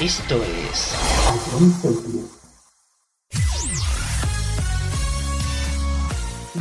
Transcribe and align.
Esto 0.00 0.42
es 0.70 0.94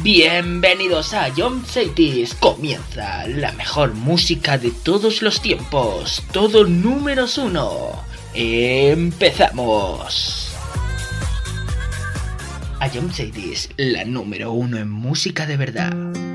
Bienvenidos 0.03 1.13
a 1.13 1.31
John 1.33 1.63
Cities. 1.65 2.35
Comienza 2.35 3.25
la 3.27 3.53
mejor 3.53 3.93
música 3.93 4.57
de 4.57 4.71
todos 4.71 5.21
los 5.21 5.39
tiempos. 5.39 6.21
Todo 6.33 6.65
números 6.65 7.37
uno. 7.37 8.03
Empezamos. 8.33 10.46
I 12.79 12.93
la 13.77 14.05
número 14.05 14.51
uno 14.51 14.77
en 14.77 14.89
música 14.89 15.47
de 15.47 15.57
verdad. 15.57 16.26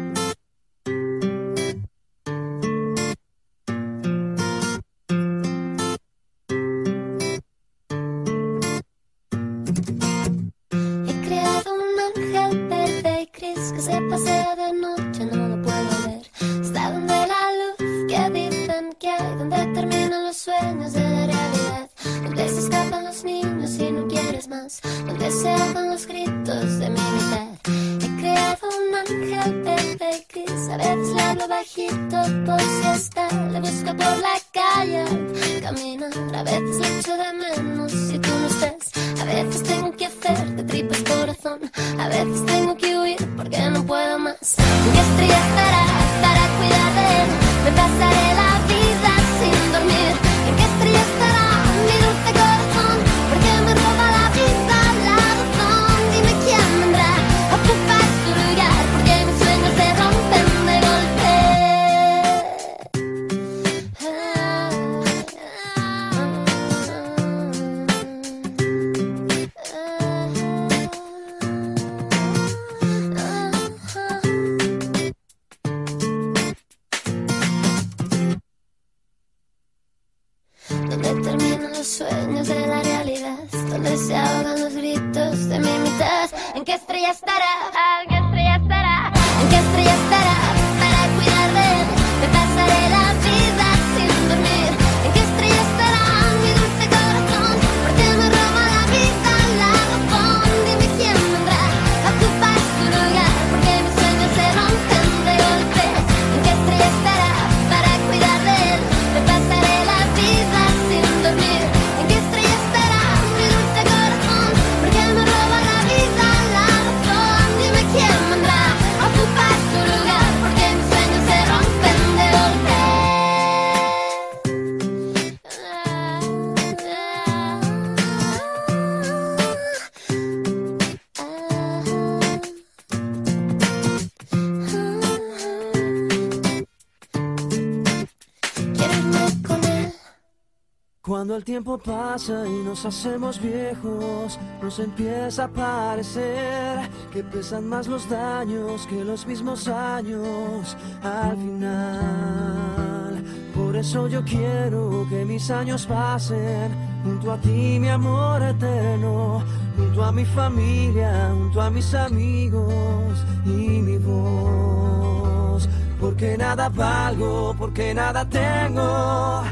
el 141.42 141.46
tiempo 141.46 141.76
pasa 141.76 142.46
y 142.46 142.62
nos 142.62 142.86
hacemos 142.86 143.42
viejos, 143.42 144.38
nos 144.62 144.78
empieza 144.78 145.44
a 145.44 145.48
parecer 145.48 146.88
que 147.12 147.24
pesan 147.24 147.66
más 147.68 147.88
los 147.88 148.08
daños 148.08 148.86
que 148.86 149.04
los 149.04 149.26
mismos 149.26 149.66
años 149.66 150.76
al 151.02 151.36
final. 151.36 153.24
Por 153.56 153.74
eso 153.74 154.06
yo 154.06 154.24
quiero 154.24 155.04
que 155.10 155.24
mis 155.24 155.50
años 155.50 155.84
pasen 155.84 156.70
junto 157.02 157.32
a 157.32 157.36
ti, 157.38 157.78
mi 157.80 157.88
amor 157.88 158.40
eterno, 158.40 159.42
junto 159.76 160.04
a 160.04 160.12
mi 160.12 160.24
familia, 160.24 161.32
junto 161.32 161.60
a 161.60 161.70
mis 161.70 161.92
amigos 161.92 163.26
y 163.44 163.82
mi 163.82 163.98
voz. 163.98 165.68
Porque 166.00 166.36
nada 166.38 166.68
valgo, 166.68 167.52
porque 167.58 167.92
nada 167.94 168.28
tengo 168.28 169.42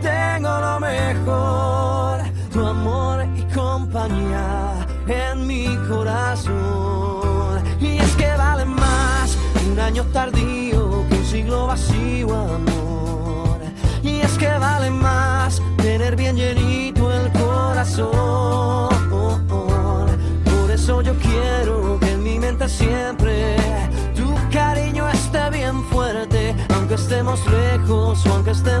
tengo 0.00 0.60
lo 0.60 0.80
mejor, 0.80 2.18
tu 2.52 2.64
amor 2.64 3.26
y 3.36 3.42
compañía 3.54 4.86
en 5.08 5.46
mi 5.46 5.76
corazón. 5.88 7.62
Y 7.80 7.98
es 7.98 8.16
que 8.16 8.30
vale 8.36 8.64
más 8.64 9.36
un 9.70 9.78
año 9.78 10.04
tardío 10.12 11.06
que 11.08 11.14
un 11.16 11.24
siglo 11.24 11.66
vacío, 11.66 12.34
amor. 12.34 13.58
Y 14.02 14.20
es 14.20 14.32
que 14.38 14.48
vale 14.58 14.90
más 14.90 15.60
tener 15.76 16.16
bien 16.16 16.36
llenito 16.36 17.12
el 17.12 17.30
corazón. 17.32 18.43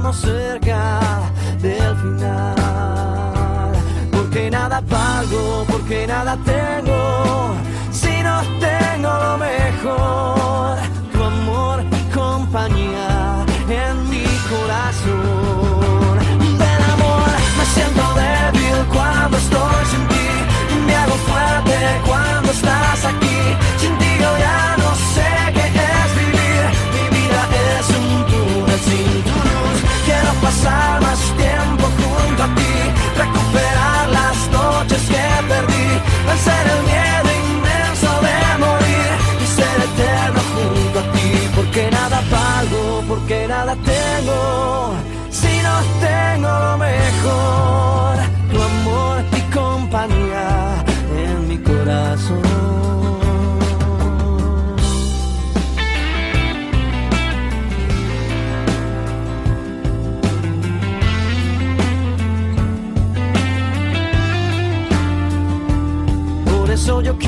estamos 0.04 0.16
cerca 0.16 1.00
del 1.62 1.96
final. 1.96 3.72
Porque 4.12 4.50
nada 4.50 4.82
pago, 4.82 5.64
porque 5.66 6.06
nada 6.06 6.36
tengo, 6.44 7.54
si 7.90 8.22
no 8.22 8.42
tengo 8.60 9.08
lo 9.08 9.38
mejor, 9.38 10.76
tu 11.10 11.22
amor 11.22 11.82
y 11.90 12.14
compañía 12.14 13.46
en 13.68 14.10
mi 14.10 14.26
corazón. 14.52 16.18
Ven 16.58 16.82
amor, 16.92 17.30
me 17.58 17.64
siento 17.74 18.02
débil 18.14 18.84
cuando 18.92 19.36
estoy 19.38 19.84
sin 19.90 20.06
ti, 20.08 20.28
me 20.86 20.94
hago 20.96 21.14
fuerte 21.28 21.78
cuando 22.06 22.50
estás 22.50 23.04
aquí. 23.06 23.40
las 30.62 31.33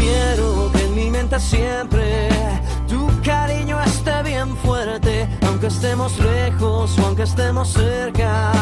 quiero 0.07 0.71
que 0.73 0.85
en 0.85 0.95
mi 0.95 1.11
mente 1.11 1.39
siempre 1.41 2.29
tu 2.89 3.09
cariño 3.23 3.77
esté 3.83 4.23
bien 4.23 4.57
fuerte, 4.59 5.29
aunque 5.47 5.67
estemos 5.67 6.19
lejos 6.19 6.99
o 6.99 7.07
aunque 7.07 7.25
estemos 7.25 7.69
cerca 7.69 8.53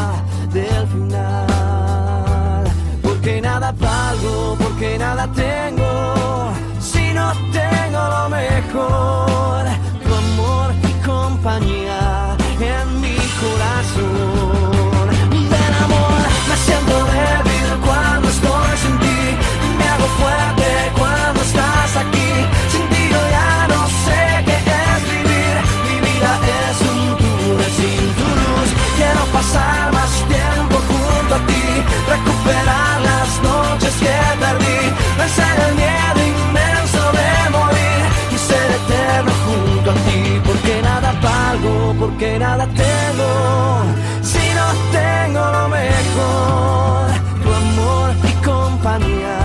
del 0.51 0.87
final. 0.87 2.63
Porque 3.01 3.41
nada 3.41 3.71
valgo, 3.71 4.55
porque 4.59 4.97
nada 4.97 5.27
tengo, 5.33 6.51
si 6.79 7.13
no 7.13 7.31
tengo 7.59 8.01
lo 8.15 8.29
mejor, 8.29 9.63
tu 10.03 10.09
amor 10.23 10.67
y 10.89 10.93
compañía 11.05 12.35
en 12.59 13.01
mi 13.01 13.17
corazón. 13.41 14.64
Pasar 29.55 29.93
más 29.93 30.11
tiempo 30.27 30.75
junto 30.89 31.35
a 31.35 31.47
ti, 31.47 31.63
recuperar 32.13 33.01
las 33.09 33.29
noches 33.43 33.93
que 34.03 34.17
perdí, 34.43 34.79
vencer 35.17 35.55
el 35.67 35.75
miedo 35.75 36.19
inmenso 36.33 37.01
de 37.19 37.49
morir 37.55 38.01
y 38.31 38.37
ser 38.37 38.67
eterno 38.79 39.31
junto 39.45 39.91
a 39.91 39.93
ti. 39.93 40.41
Porque 40.45 40.81
nada 40.81 41.11
valgo, 41.21 41.95
porque 41.99 42.39
nada 42.39 42.65
tengo, 42.67 43.29
si 44.21 44.45
no 44.59 44.67
tengo 44.99 45.41
lo 45.57 45.67
mejor, 45.69 47.07
tu 47.43 47.49
amor 47.63 48.09
y 48.29 48.45
compañía 48.45 49.44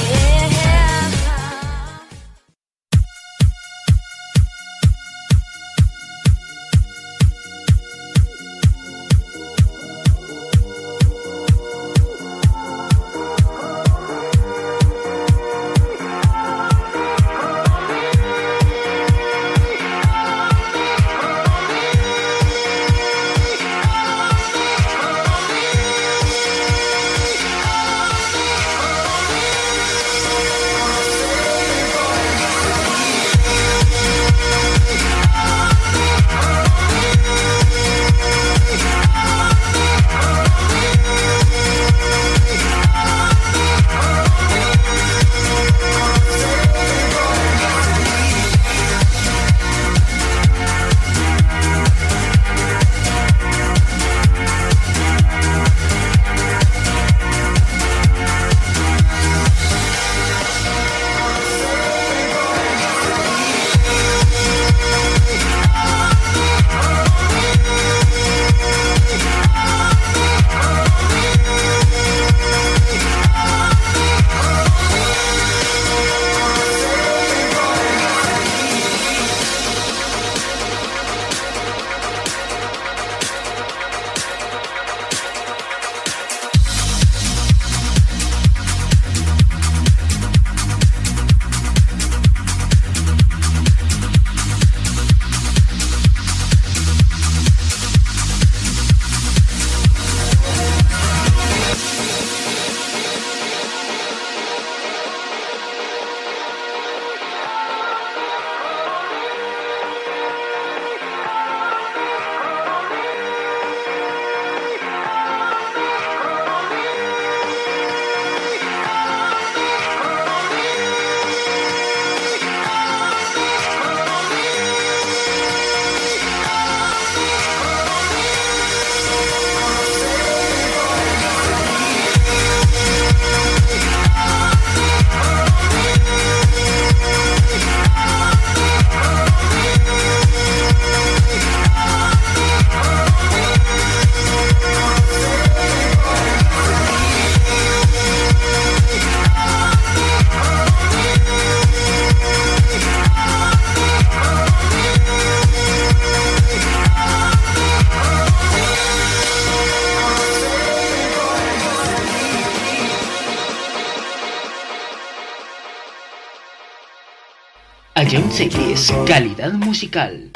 Musical. 169.53 170.30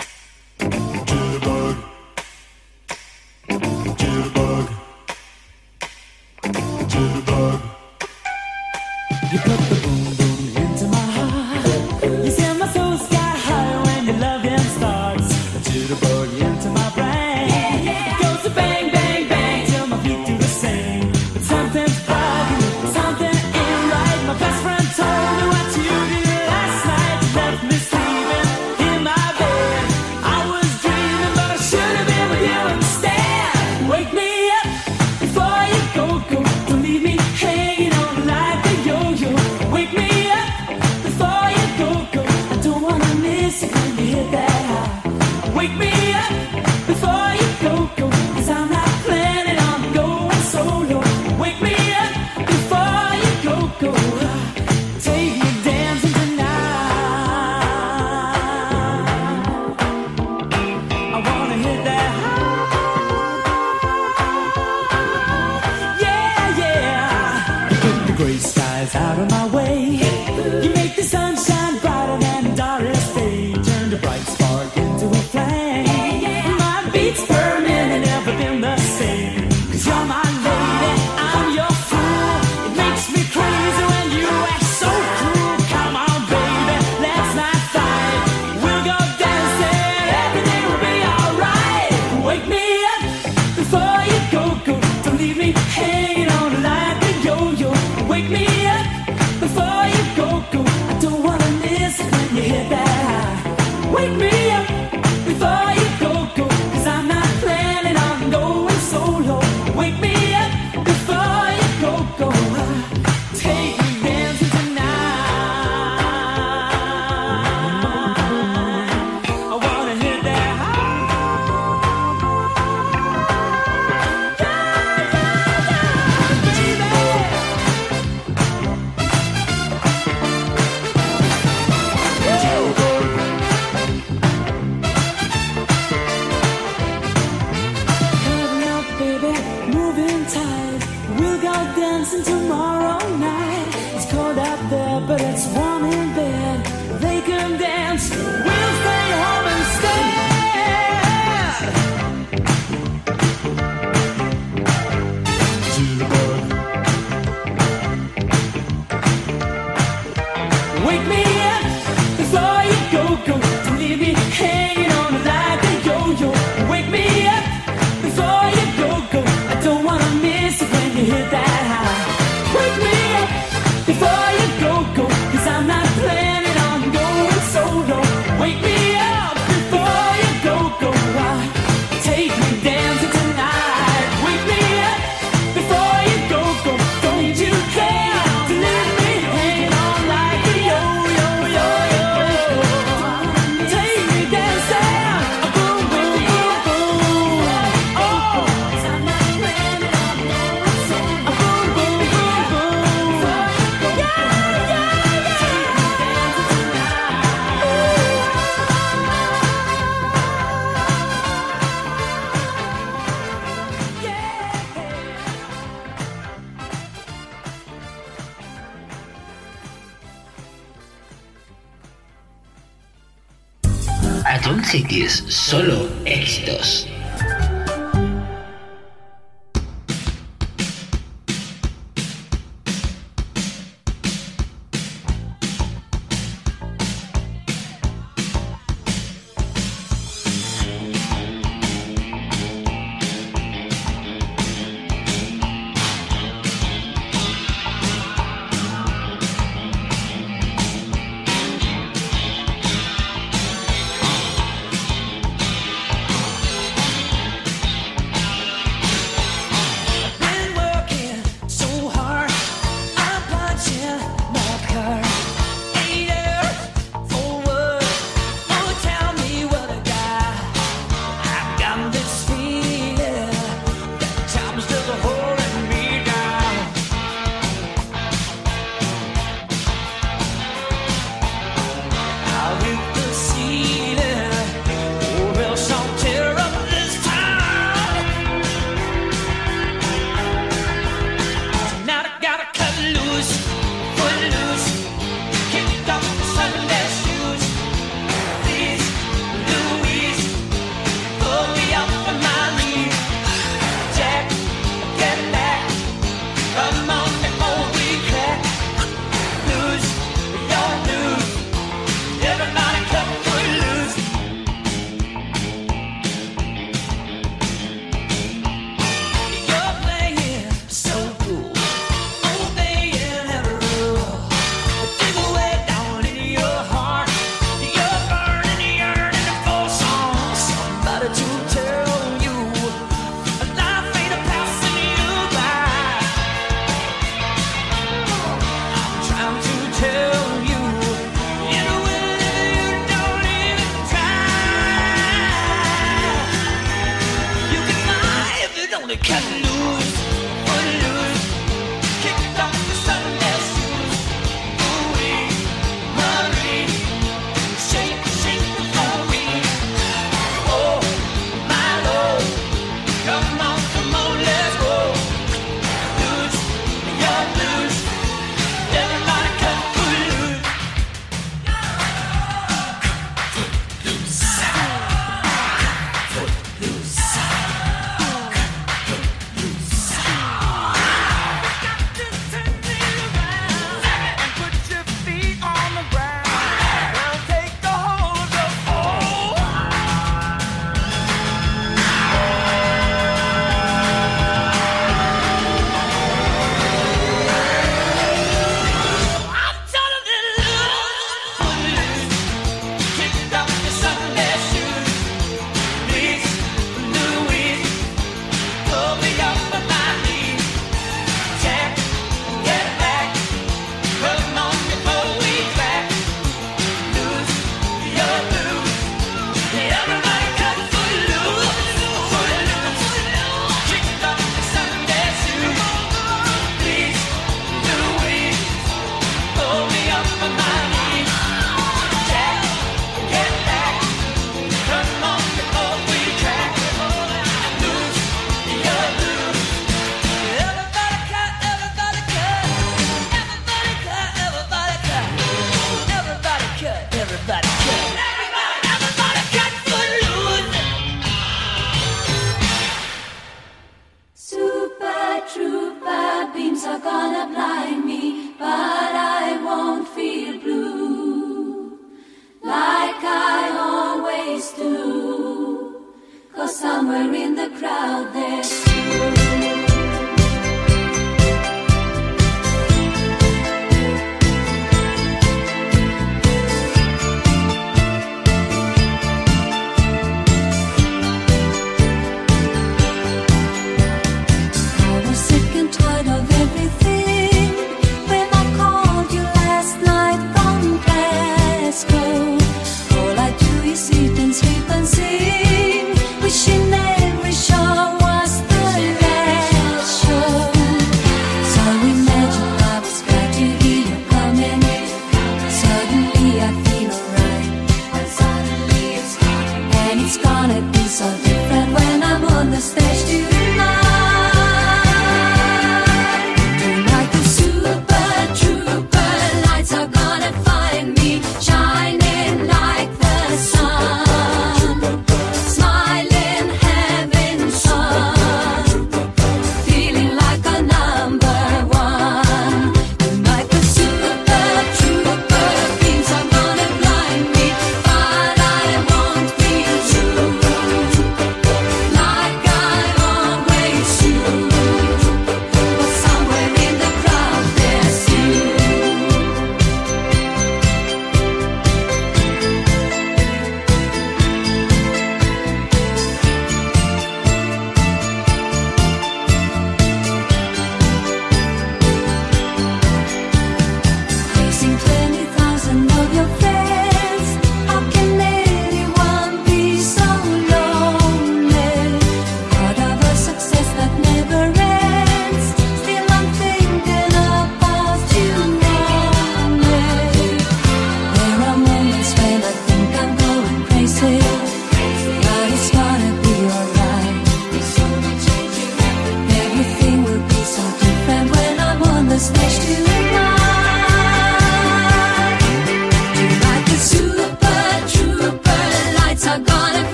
Solo 225.27 225.84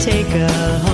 take 0.00 0.34
a 0.34 0.48
home. 0.78 0.93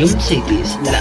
A 0.00 0.02
Young 0.02 0.18
Cities, 0.18 0.78
la 0.82 0.99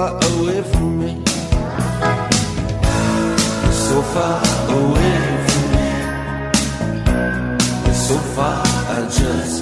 far 0.00 0.16
away 0.32 0.62
from 0.62 0.98
me. 0.98 1.12
So 3.84 3.96
far 4.12 4.40
away 4.78 5.16
from 5.46 5.66
me. 5.76 5.90
So 8.06 8.16
far, 8.34 8.62
I 8.64 8.98
just. 9.18 9.59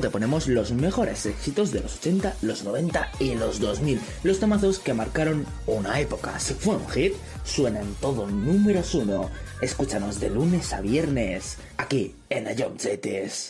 Te 0.00 0.10
ponemos 0.10 0.48
los 0.48 0.72
mejores 0.72 1.26
éxitos 1.26 1.72
de 1.72 1.80
los 1.80 1.96
80, 1.96 2.36
los 2.42 2.64
90 2.64 3.12
y 3.20 3.34
los 3.34 3.60
2000. 3.60 4.00
Los 4.22 4.40
tomazos 4.40 4.78
que 4.78 4.94
marcaron 4.94 5.46
una 5.66 6.00
época. 6.00 6.38
Si 6.38 6.54
fue 6.54 6.76
un 6.76 6.88
hit, 6.88 7.14
suenan 7.44 7.94
todo 8.00 8.26
números 8.26 8.94
uno. 8.94 9.30
Escúchanos 9.60 10.20
de 10.20 10.30
lunes 10.30 10.72
a 10.72 10.80
viernes, 10.80 11.58
aquí 11.76 12.14
en 12.30 12.46
Cities. 12.78 13.48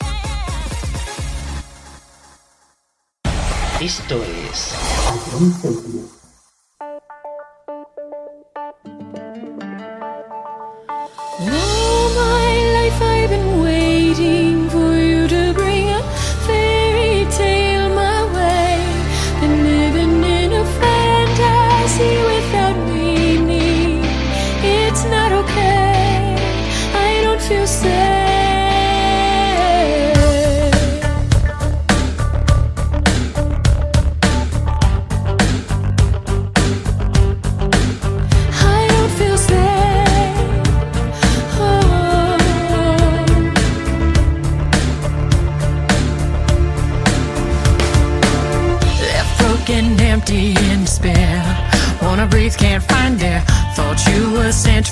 Esto 3.80 4.22
es... 4.50 6.17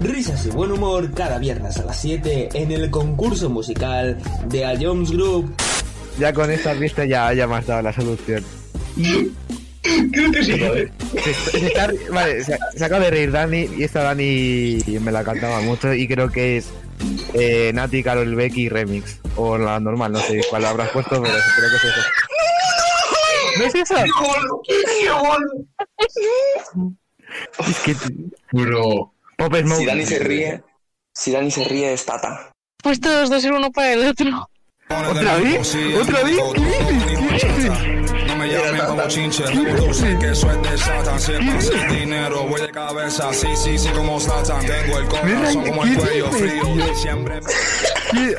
Risas 0.00 0.46
y 0.46 0.50
buen 0.50 0.70
humor 0.72 1.12
cada 1.12 1.38
viernes 1.38 1.76
a 1.78 1.84
las 1.84 2.00
7 2.00 2.50
en 2.54 2.70
el 2.72 2.90
concurso 2.90 3.48
musical 3.50 4.18
de 4.46 4.64
A 4.64 4.74
Jones 4.80 5.10
Group. 5.10 5.52
Ya 6.18 6.32
con 6.32 6.50
esta 6.50 6.72
vista 6.74 7.04
ya, 7.04 7.32
ya 7.32 7.46
me 7.46 7.56
has 7.56 7.66
dado 7.66 7.82
la 7.82 7.92
solución. 7.92 8.44
Creo 10.12 10.32
que 10.32 10.44
sí, 10.44 10.60
¿vale? 10.60 10.92
Se, 11.22 11.34
se 11.34 11.66
está- 11.66 11.90
vale, 12.12 12.44
se, 12.44 12.58
se 12.76 12.84
acaba 12.84 13.04
de 13.04 13.10
reír 13.10 13.30
Dani 13.32 13.68
y 13.76 13.82
esta 13.84 14.02
Dani 14.02 14.78
me 15.00 15.10
la 15.12 15.24
cantaba 15.24 15.60
mucho 15.60 15.92
y 15.94 16.06
creo 16.06 16.28
que 16.30 16.58
es 16.58 16.68
eh, 17.34 17.70
Nati, 17.74 18.02
Carol 18.02 18.34
Becky 18.34 18.68
Remix. 18.68 19.20
O 19.36 19.56
la 19.58 19.78
normal, 19.80 20.12
no 20.12 20.20
sé 20.20 20.40
cuál 20.50 20.64
habrás 20.64 20.90
puesto, 20.90 21.22
pero 21.22 21.34
creo 21.56 21.70
que 21.70 21.76
es 21.76 21.84
eso. 21.84 22.00
¿No 23.58 23.64
es 23.64 23.74
eso? 23.74 23.94
Es 27.68 27.78
que... 27.80 27.94
Bro. 28.52 29.12
Pop 29.38 29.54
Smoke. 29.54 29.78
Si 29.78 29.86
Dani 29.86 30.04
se 30.04 30.18
ríe, 30.18 30.62
si 31.14 31.30
Dani 31.30 31.50
se 31.50 31.64
ríe 31.64 31.92
es 31.92 32.04
Tata. 32.04 32.50
Pues 32.82 33.00
todos 33.00 33.30
dos 33.30 33.40
ser 33.40 33.52
uno 33.52 33.70
para 33.70 33.92
el 33.92 34.08
otro. 34.08 34.50
¿Otra 34.88 35.36
vez? 35.36 35.76
¿Otra 36.00 36.24
vez? 36.24 36.38
¿Qué 36.54 36.60
dices? 36.60 37.44
¿Qué 37.44 37.52
dices? 37.52 38.26
No 38.26 38.36
me 38.36 38.48
llamen 38.48 38.80
como 38.86 39.06
chinche, 39.06 39.44
tú 39.44 39.94
sé 39.94 40.18
que 40.18 40.34
soy 40.34 40.58
de 40.62 40.76
Satan, 40.76 41.20
siempre 41.20 41.60
sin 41.60 41.88
dinero, 41.88 42.46
voy 42.48 42.60
de 42.62 42.70
cabeza, 42.70 43.32
sí, 43.32 43.48
sí, 43.54 43.78
sí, 43.78 43.88
como 43.90 44.18
Satan, 44.18 44.60
tengo 44.66 44.98
el 44.98 45.06
corazón 45.06 45.66
como 45.66 45.84
el 45.84 45.96
cuello 45.96 46.30
frío, 46.32 46.94
siempre... 46.94 47.40
¿Qué, 48.10 48.36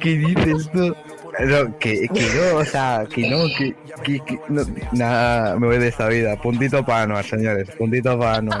qué 0.00 0.10
dices 0.10 0.70
tú? 0.72 0.96
No, 1.40 1.78
que, 1.78 2.08
que 2.08 2.28
no, 2.34 2.58
o 2.58 2.64
sea, 2.64 3.06
que 3.12 3.28
no, 3.28 3.44
que, 3.56 3.74
que, 4.04 4.20
que 4.24 4.40
no, 4.48 4.62
nada, 4.92 5.56
me 5.58 5.66
voy 5.66 5.78
de 5.78 5.88
esta 5.88 6.08
vida. 6.08 6.36
Puntito 6.40 6.84
para 6.84 7.02
Anuar, 7.02 7.24
señores, 7.24 7.68
puntito 7.76 8.18
para 8.18 8.36
Anuar. 8.36 8.60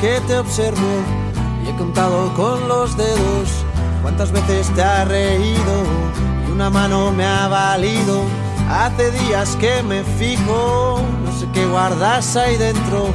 Que 0.00 0.20
te 0.26 0.38
observo 0.38 1.02
y 1.64 1.68
he 1.68 1.76
contado 1.76 2.32
con 2.34 2.68
los 2.68 2.96
dedos 2.96 3.64
cuántas 4.02 4.30
veces 4.30 4.72
te 4.74 4.82
ha 4.82 5.04
reído 5.04 5.82
y 6.46 6.50
una 6.52 6.70
mano 6.70 7.10
me 7.10 7.24
ha 7.26 7.48
valido. 7.48 8.22
Hace 8.70 9.10
días 9.10 9.56
que 9.56 9.82
me 9.82 10.04
fijo, 10.04 11.00
no 11.24 11.32
sé 11.32 11.48
qué 11.52 11.66
guardas 11.66 12.36
ahí 12.36 12.56
dentro 12.56 13.08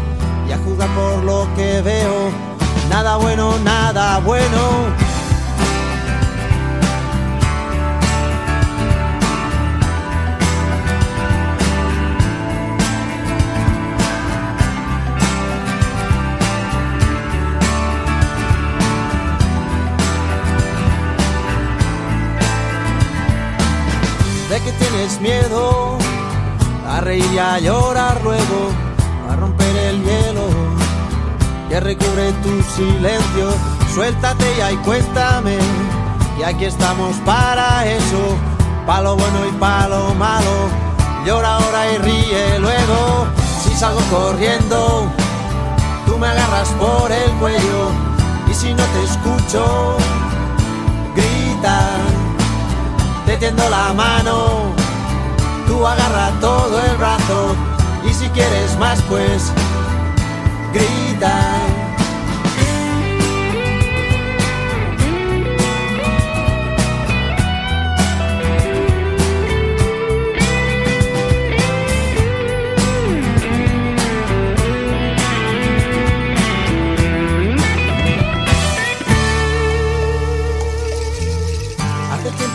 y 0.47 0.51
a 0.51 0.57
juzgar 0.57 0.89
por 0.89 1.23
lo 1.23 1.47
que 1.55 1.81
veo, 1.81 2.31
nada 2.89 3.17
bueno, 3.17 3.57
nada 3.63 4.19
bueno. 4.19 5.02
Tienes 25.03 25.19
miedo 25.19 25.97
a 26.89 27.01
reír 27.01 27.25
y 27.33 27.37
a 27.37 27.59
llorar 27.59 28.21
luego, 28.23 28.69
a 29.29 29.35
romper 29.35 29.75
el 29.75 30.01
hielo 30.01 30.47
que 31.67 31.79
recubre 31.81 32.31
tu 32.41 32.63
silencio. 32.75 33.49
Suéltate 33.93 34.45
ya 34.57 34.71
y 34.71 34.77
cuéntame, 34.77 35.57
y 36.39 36.43
aquí 36.43 36.65
estamos 36.65 37.17
para 37.25 37.85
eso, 37.85 38.37
pa' 38.85 39.01
lo 39.01 39.17
bueno 39.17 39.39
y 39.49 39.51
pa' 39.59 39.89
lo 39.89 40.13
malo. 40.15 40.69
Llora 41.25 41.57
ahora 41.57 41.91
y 41.91 41.97
ríe 41.97 42.59
luego, 42.59 43.27
si 43.61 43.75
salgo 43.75 43.99
corriendo, 44.09 45.07
tú 46.05 46.17
me 46.17 46.27
agarras 46.27 46.69
por 46.79 47.11
el 47.11 47.29
cuello, 47.41 47.91
y 48.49 48.53
si 48.53 48.73
no 48.73 48.83
te 48.83 49.03
escucho, 49.03 49.97
grita 51.13 51.89
te 53.25 53.37
tiendo 53.37 53.69
la 53.69 53.93
mano, 53.93 54.82
tú 55.73 55.87
agarra 55.87 56.31
todo 56.39 56.79
el 56.79 56.97
brazo 56.97 57.55
y 58.07 58.13
si 58.13 58.27
quieres 58.29 58.77
más 58.77 59.01
pues 59.09 59.51
grita. 60.71 61.72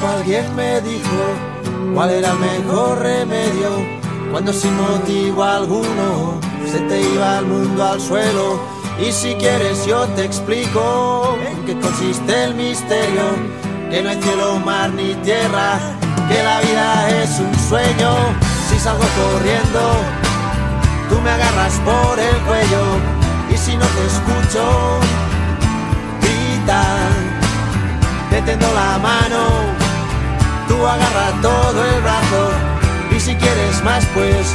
Alguien 0.07 0.55
me 0.55 0.80
dijo 0.80 1.34
cuál 1.94 2.11
era 2.11 2.34
mejor 2.34 3.01
remedio 3.01 3.70
cuando 4.30 4.53
sin 4.53 4.76
motivo 4.76 5.42
alguno 5.42 6.38
se 6.70 6.78
te 6.80 7.01
iba 7.01 7.38
el 7.38 7.46
mundo 7.46 7.84
al 7.84 8.01
suelo. 8.01 8.61
Y 8.99 9.12
si 9.12 9.34
quieres 9.34 9.86
yo 9.86 10.07
te 10.16 10.24
explico 10.24 11.38
en 11.49 11.64
qué 11.64 11.78
consiste 11.78 12.44
el 12.44 12.55
misterio, 12.55 13.22
que 13.90 14.03
no 14.03 14.11
hay 14.11 14.20
cielo, 14.20 14.59
mar 14.59 14.90
ni 14.90 15.14
tierra, 15.22 15.78
que 16.28 16.42
la 16.42 16.61
vida 16.61 17.22
es 17.22 17.38
un 17.38 17.55
sueño. 17.68 18.14
Si 18.68 18.78
salgo 18.78 19.05
corriendo, 19.16 19.80
tú 21.09 21.20
me 21.22 21.30
agarras 21.30 21.74
por 21.84 22.18
el 22.18 22.36
cuello 22.46 22.84
y 23.51 23.57
si 23.57 23.76
no 23.76 23.86
te 23.86 24.07
escucho, 24.07 24.99
grita 26.20 26.84
te 28.30 28.42
tendo 28.42 28.66
la 28.74 28.99
mano, 28.99 29.67
tú 30.68 30.86
agarra 30.86 31.32
todo 31.42 31.84
el 31.84 32.00
brazo 32.02 32.50
y 33.10 33.20
si 33.20 33.34
quieres 33.34 33.82
más 33.82 34.04
pues 34.14 34.54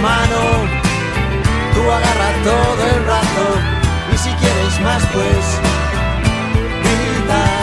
mano, 0.00 0.40
tú 1.74 1.80
agarras 1.90 2.42
todo 2.44 2.86
el 2.94 3.02
brazo 3.02 3.46
y 4.12 4.18
si 4.18 4.30
quieres 4.30 4.80
más 4.80 5.02
pues 5.12 5.60
grita. 6.82 7.62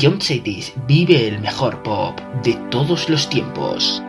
Ion 0.00 0.20
Cities 0.20 0.74
vive 0.86 1.26
el 1.26 1.40
mejor 1.40 1.82
pop 1.82 2.20
de 2.44 2.54
todos 2.70 3.08
los 3.08 3.28
tiempos. 3.28 4.02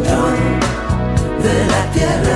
de 0.00 1.66
la 1.66 1.90
tierra. 1.92 2.31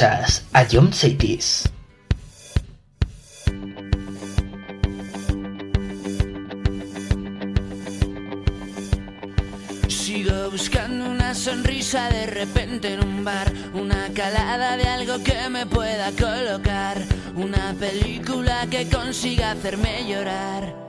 a 0.00 0.64
John 0.70 0.92
Cities. 0.92 1.68
Sigo 9.88 10.52
buscando 10.52 11.10
una 11.10 11.34
sonrisa 11.34 12.10
de 12.10 12.26
repente 12.26 12.94
en 12.94 13.04
un 13.04 13.24
bar, 13.24 13.52
una 13.74 14.08
calada 14.14 14.76
de 14.76 14.86
algo 14.86 15.20
que 15.24 15.48
me 15.48 15.66
pueda 15.66 16.12
colocar, 16.12 17.02
una 17.34 17.74
película 17.74 18.68
que 18.70 18.88
consiga 18.88 19.50
hacerme 19.50 20.08
llorar. 20.08 20.87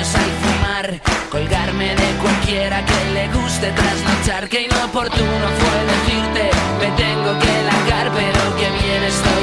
al 0.00 0.30
fumar, 0.42 1.00
colgarme 1.30 1.94
de 1.94 2.16
cualquiera 2.20 2.84
que 2.84 3.12
le 3.12 3.28
guste 3.28 3.70
trasnochar, 3.70 4.48
que 4.48 4.62
inoportuno 4.62 5.46
fue 5.60 5.84
decirte, 5.94 6.50
me 6.80 6.90
tengo 6.96 7.38
que 7.38 7.62
largar, 7.62 8.10
pero 8.12 8.56
que 8.56 8.70
bien 8.70 9.02
estoy. 9.04 9.33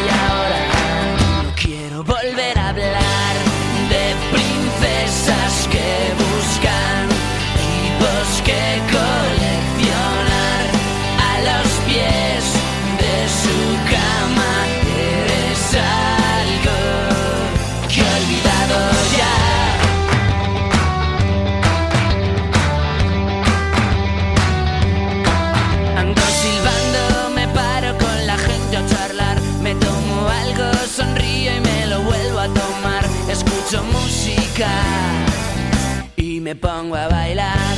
y 36.17 36.39
me 36.39 36.55
pongo 36.55 36.95
a 36.95 37.07
bailar. 37.07 37.75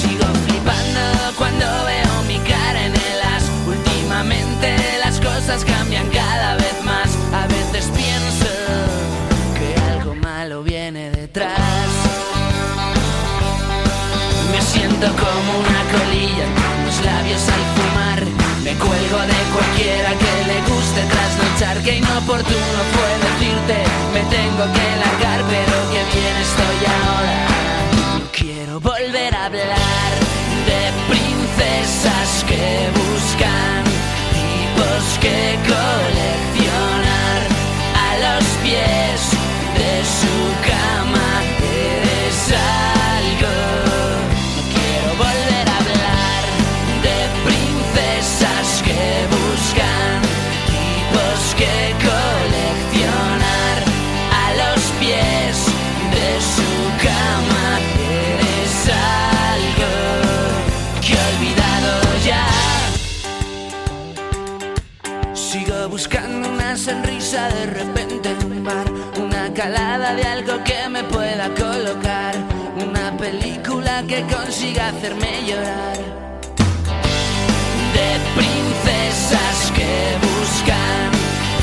Sigo 0.00 0.26
flipando 0.46 1.00
cuando 1.38 1.64
veo 1.86 2.22
mi 2.26 2.38
cara 2.38 2.86
en 2.86 2.92
el 2.92 3.20
as. 3.36 3.44
Últimamente 3.66 4.76
las 5.04 5.20
cosas 5.20 5.64
cambian 5.64 6.08
cada 6.08 6.56
vez 6.56 6.74
más. 6.84 7.10
A 7.32 7.46
veces 7.46 7.90
pienso 7.94 8.50
que 9.58 9.80
algo 9.92 10.14
malo 10.14 10.62
viene 10.62 11.10
detrás. 11.10 11.88
Me 14.50 14.60
siento 14.60 15.06
como 15.06 15.58
una 15.60 15.82
colilla, 15.92 16.46
con 16.56 16.86
los 16.86 17.04
labios 17.04 17.48
al 17.48 17.69
Cuelgo 18.80 19.20
de 19.32 19.40
cualquiera 19.54 20.10
que 20.22 20.32
le 20.50 20.58
guste 20.70 21.00
tras 21.12 21.32
trasnochar 21.36 21.76
Que 21.84 21.96
inoportuno 21.96 22.80
fue 22.92 23.10
decirte 23.26 23.76
Me 24.14 24.22
tengo 24.36 24.64
que 24.76 24.86
largar 25.04 25.40
pero 25.52 25.76
que 25.92 26.02
bien 26.14 26.36
estoy 26.48 26.78
ahora 26.98 27.38
Quiero 28.32 28.80
volver 28.80 29.34
a 29.34 29.46
hablar 29.46 30.10
de 30.68 30.80
princesas 31.12 32.44
que 32.48 32.64
buscan 33.00 33.84
Tipos 34.34 35.04
que 35.20 35.58
coleccionan 35.68 36.59
que 74.26 74.34
consiga 74.34 74.88
hacerme 74.88 75.42
llorar. 75.46 75.96
De 77.94 78.10
princesas 78.36 79.72
que 79.74 80.16
buscan 80.26 81.10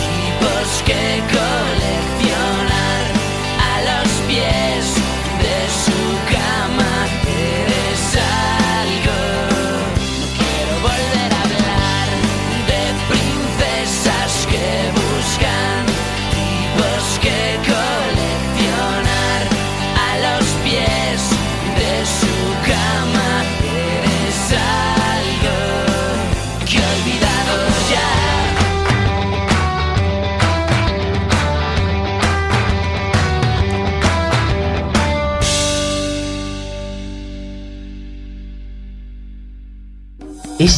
tipos 0.02 0.84
que 0.86 1.22
coleccionan. 1.34 2.07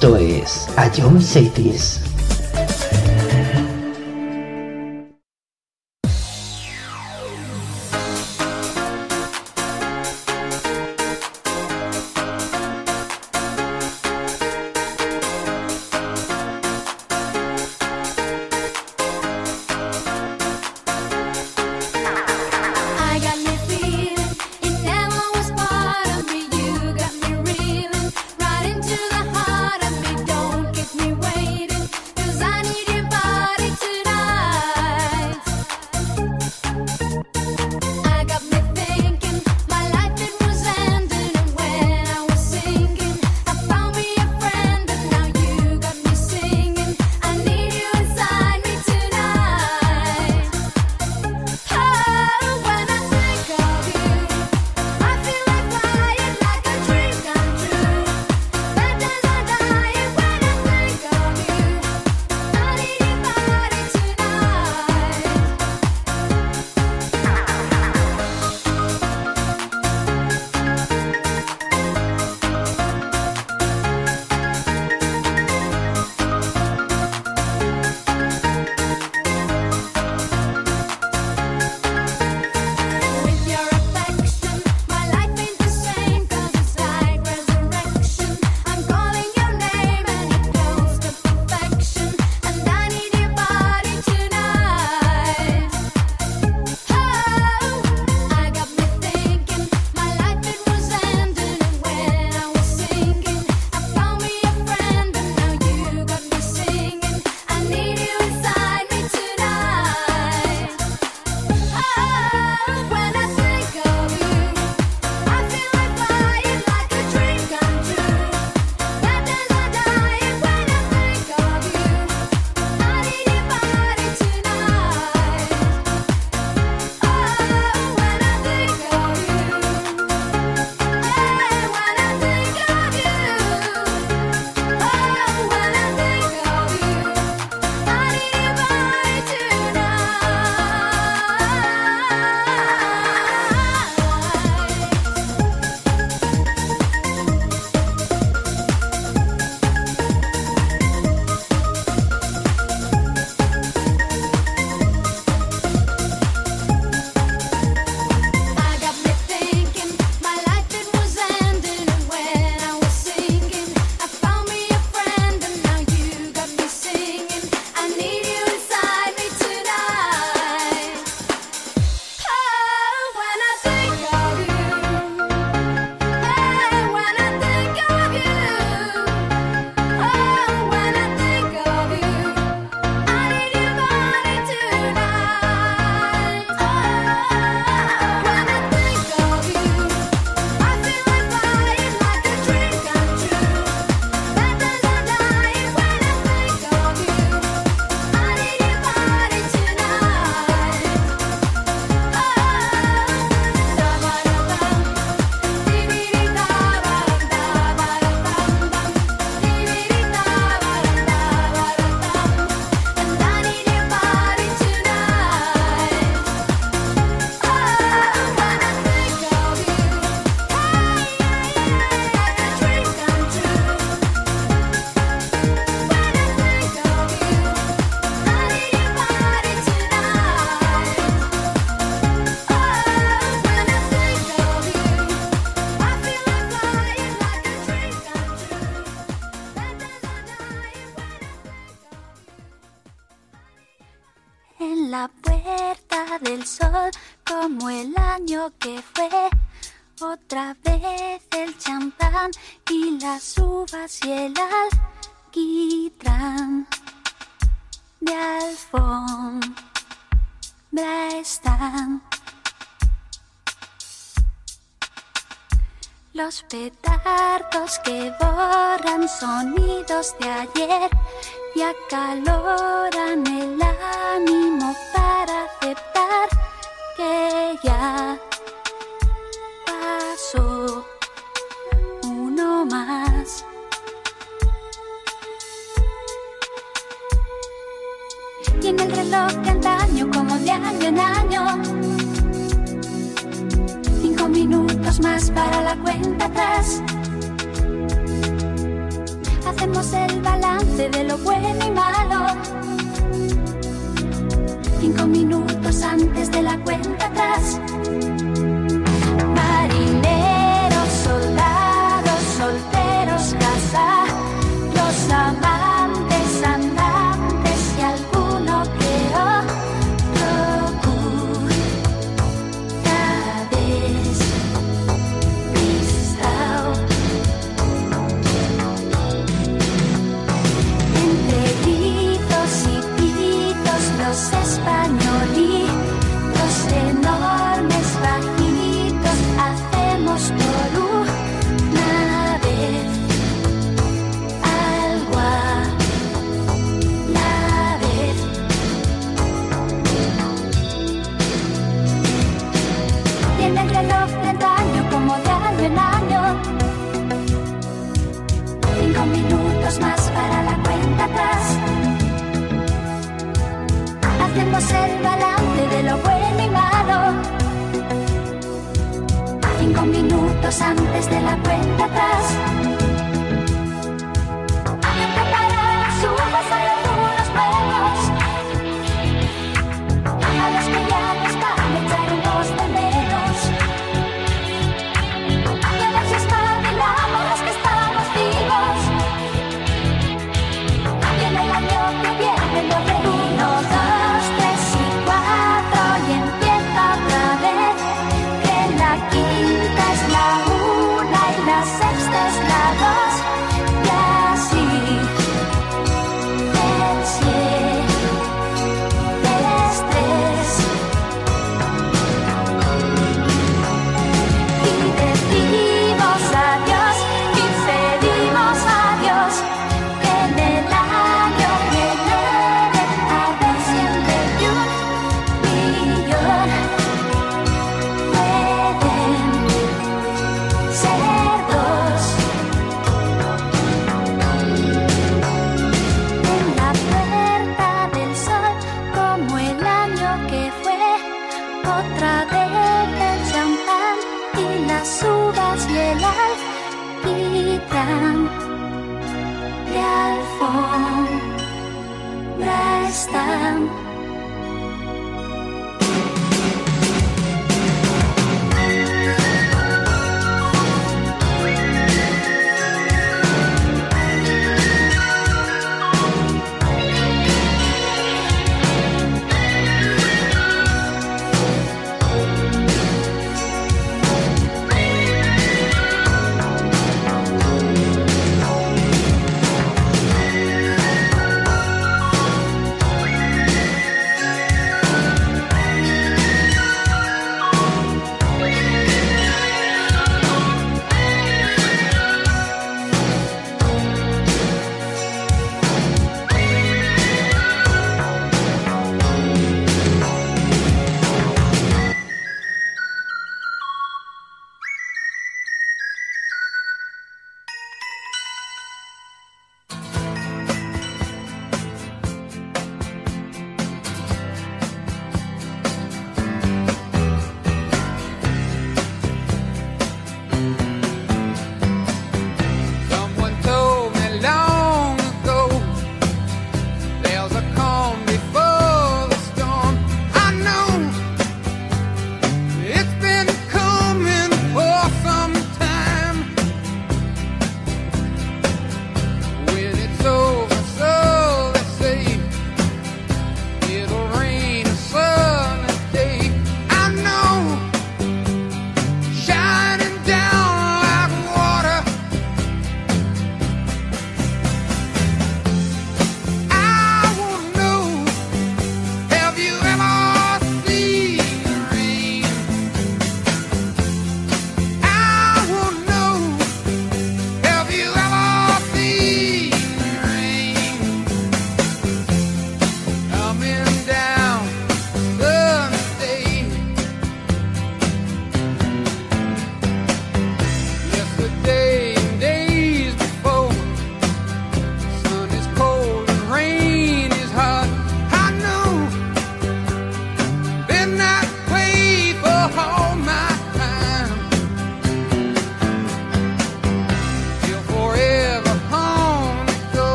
Esto 0.00 0.16
es 0.16 0.66
a 0.78 0.90
Ion 0.96 1.20
Cities. 1.20 2.09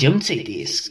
don't 0.00 0.22
say 0.22 0.42
this. 0.42 0.89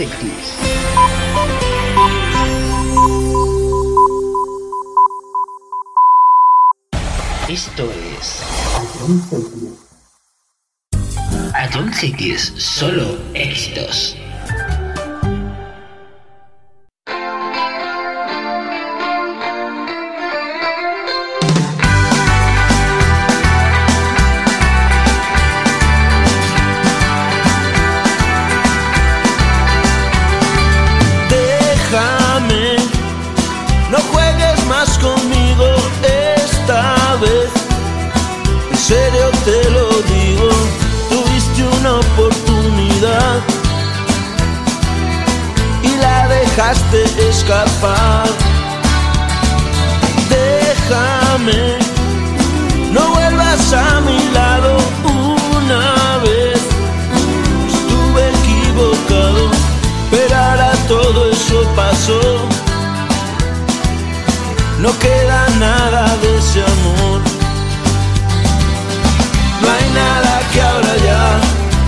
insectos. 0.00 0.56
Esto 7.48 7.90
es 7.90 8.42
Adon 11.54 11.92
Cities, 11.92 12.52
solo 12.56 13.18
éxitos. 13.34 14.16
escapar. 47.50 48.28
Déjame, 50.28 51.78
no 52.92 53.08
vuelvas 53.14 53.72
a 53.72 54.00
mi 54.02 54.18
lado 54.32 54.76
una 55.58 56.18
vez. 56.24 56.60
Estuve 57.68 58.22
equivocado, 58.38 59.50
pero 60.10 60.36
ahora 60.36 60.72
todo 60.86 61.30
eso 61.30 61.62
pasó. 61.74 62.20
No 64.78 64.90
queda 64.98 65.48
nada 65.58 66.16
de 66.22 66.38
ese 66.38 66.62
amor. 66.62 67.20
No 69.60 69.66
hay 69.76 69.86
nada 70.02 70.40
que 70.52 70.62
ahora 70.62 70.94
ya 71.08 71.24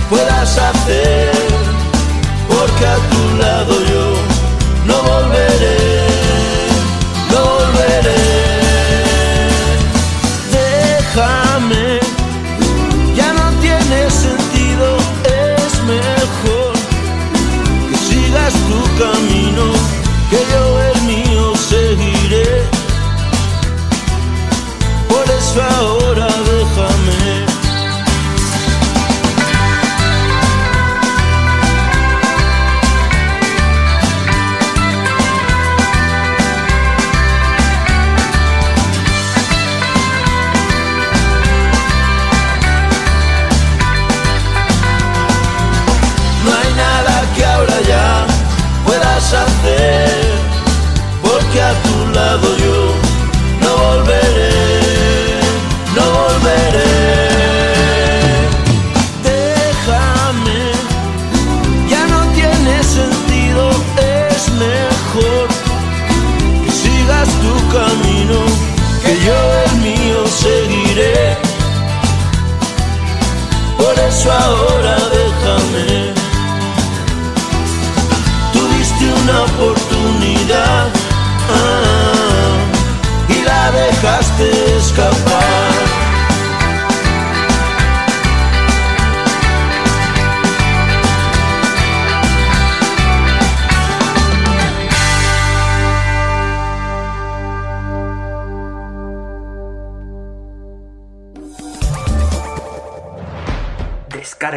puedas 0.09 0.57
hacer, 0.57 1.31
porque 2.49 2.85
a 2.85 2.97
tu 3.11 3.37
lado 3.41 3.73
yo 3.91 3.92
already 5.23 5.92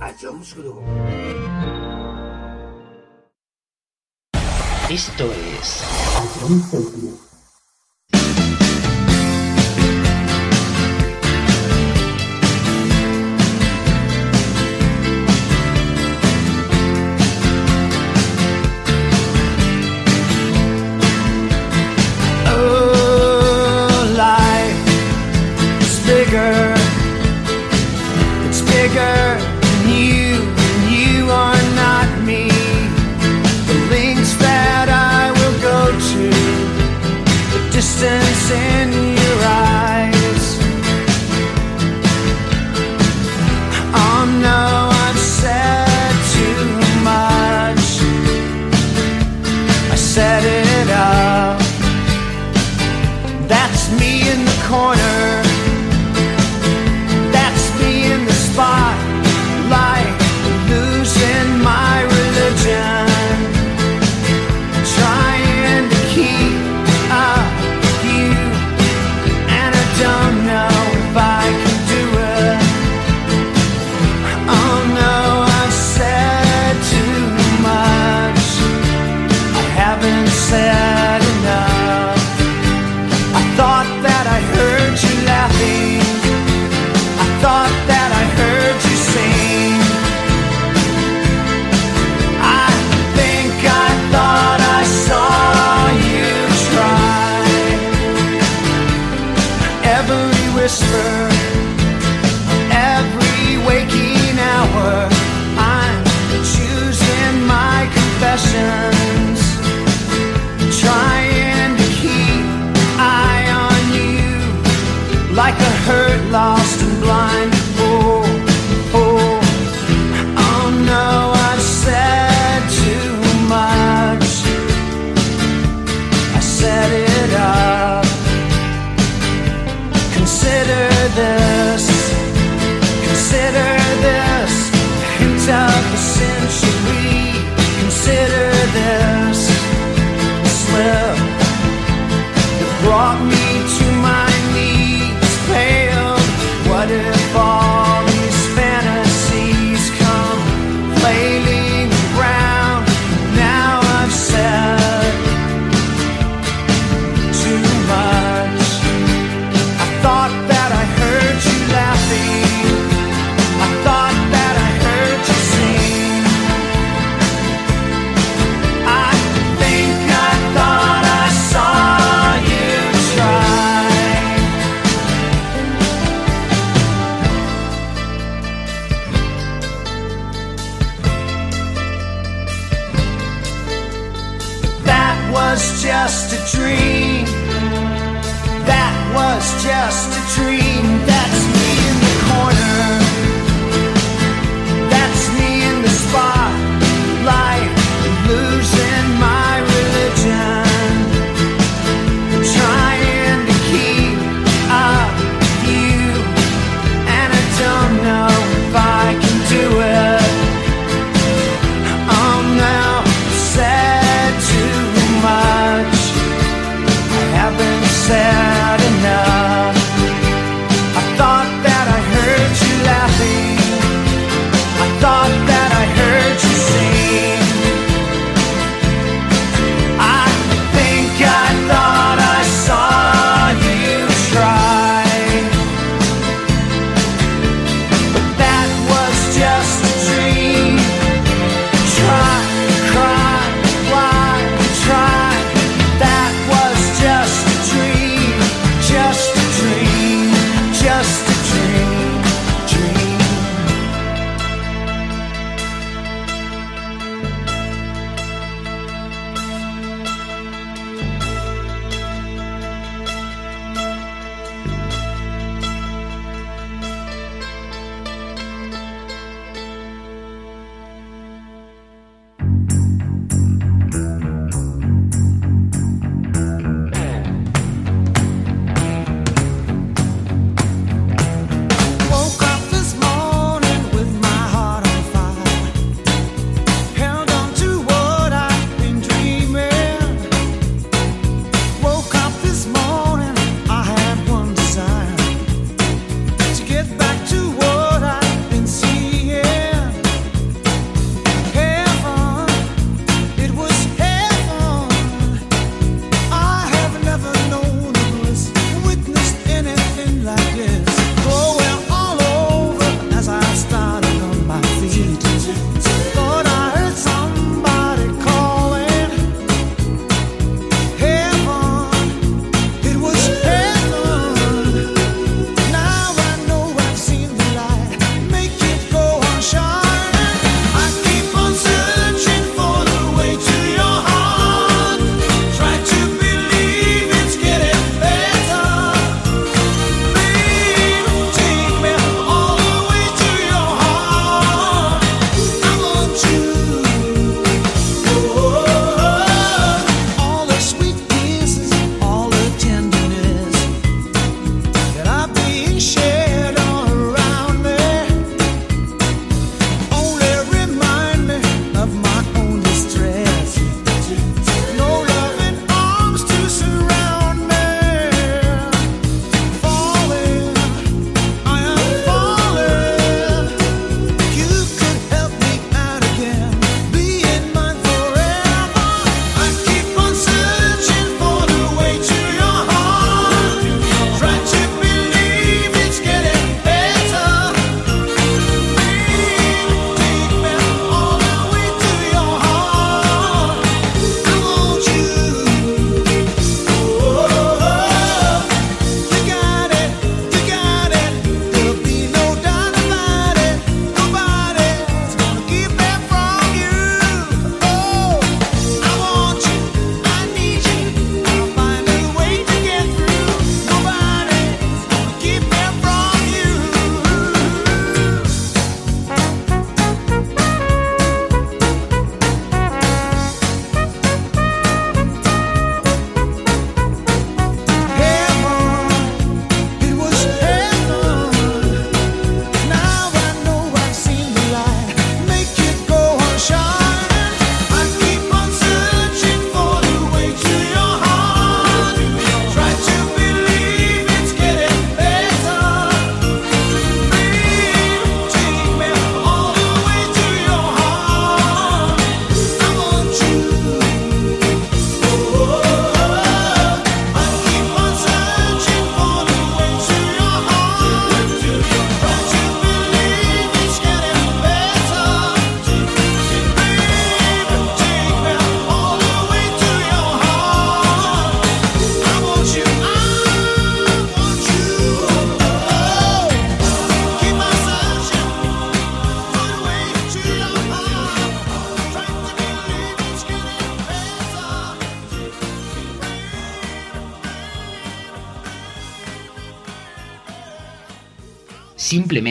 a 0.00 0.12
John 0.20 0.44
Sudo. 0.44 0.82
Esto 4.88 5.24
es. 5.32 5.82
A 6.16 6.40
John 6.40 6.62
Sudo. 6.70 7.33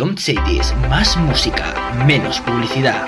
Jump 0.00 0.18
Cities, 0.18 0.74
más 0.88 1.14
música, 1.18 1.74
menos 2.06 2.40
publicidad. 2.40 3.06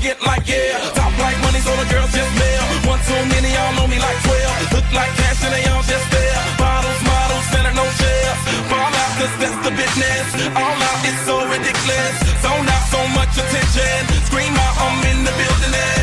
arrogant 0.00 0.26
like 0.26 0.48
yeah. 0.48 0.78
Top 0.94 1.12
like 1.18 1.36
money, 1.42 1.60
so 1.60 1.72
the 1.76 1.86
girls 1.92 2.12
just 2.12 2.32
mail. 2.38 2.62
One 2.88 3.00
too 3.04 3.22
many, 3.28 3.52
y'all 3.52 3.74
know 3.76 3.86
me 3.86 3.98
like 3.98 4.18
12. 4.24 4.72
Look 4.72 4.88
like 4.92 5.12
cash 5.16 5.44
and 5.44 5.52
they 5.52 5.64
all 5.70 5.82
just 5.82 6.08
there. 6.10 6.40
Bottles, 6.58 7.00
models, 7.04 7.44
center 7.52 7.74
no 7.74 7.84
chairs. 8.00 8.38
Fall 8.68 8.92
out, 8.92 9.12
cause 9.18 9.34
that's 9.40 9.58
the 9.64 9.72
business. 9.76 10.26
All 10.56 10.78
out, 10.88 10.98
it's 11.04 11.20
so 11.24 11.36
ridiculous. 11.44 12.14
Zone 12.42 12.68
out 12.68 12.84
so 12.88 13.00
much 13.12 13.32
attention. 13.36 14.00
Scream 14.26 14.54
out, 14.56 14.74
I'm 14.80 15.04
in 15.10 15.24
the 15.24 15.32
building. 15.36 15.72
now. 15.72 15.99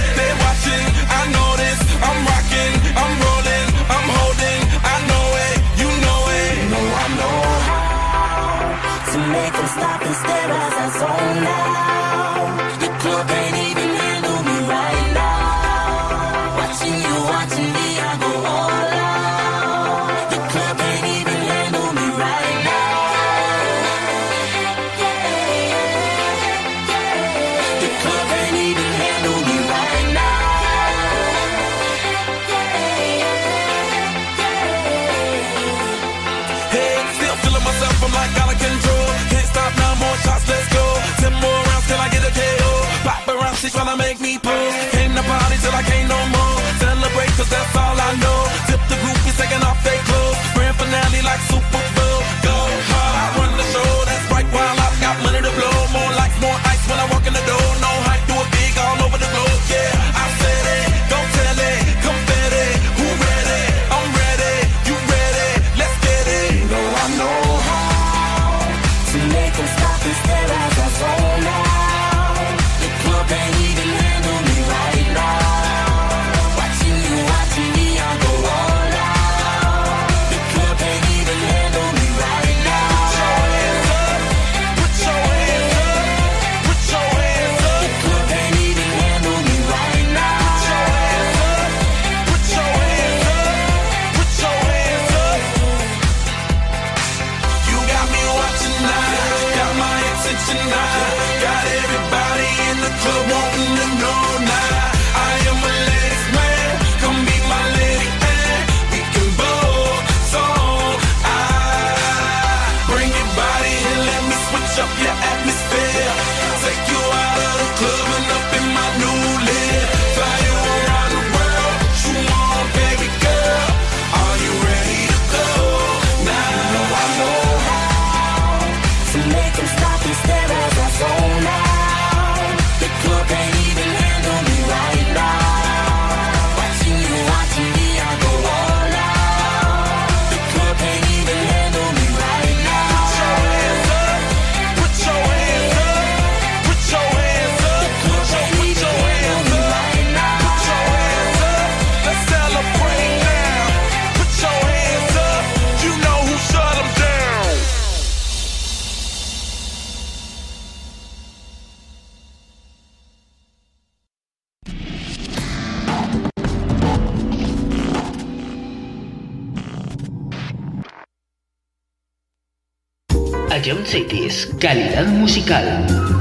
Cities, 173.68 174.48
calidad 174.61 175.07
musical. 175.07 176.16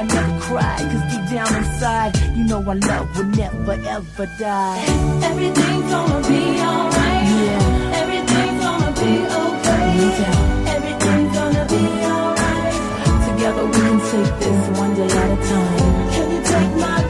I 0.00 0.04
never 0.04 0.40
cry. 0.40 0.76
Cause 0.78 1.04
deep 1.12 1.24
down 1.28 1.54
inside, 1.56 2.16
you 2.34 2.44
know 2.44 2.64
our 2.66 2.74
love 2.74 3.14
will 3.18 3.24
never 3.36 3.72
ever 3.72 4.26
die. 4.38 4.78
Everything's 5.28 5.90
gonna 5.92 6.26
be 6.26 6.42
alright. 6.68 7.24
Yeah. 7.44 8.00
Everything's 8.00 8.60
gonna 8.64 8.92
be 8.96 9.12
okay. 9.44 9.84
Doubt. 10.16 10.68
Everything's 10.74 11.32
gonna 11.36 11.64
be 11.68 11.82
alright. 12.16 12.74
Together 13.28 13.66
we 13.66 13.72
can 13.72 14.00
take 14.10 14.34
this 14.40 14.78
one 14.78 14.94
day 14.94 15.04
at 15.04 15.30
a 15.36 15.48
time. 15.50 16.10
Can 16.14 16.30
you 16.32 16.40
take 16.48 16.72
my 16.80 17.09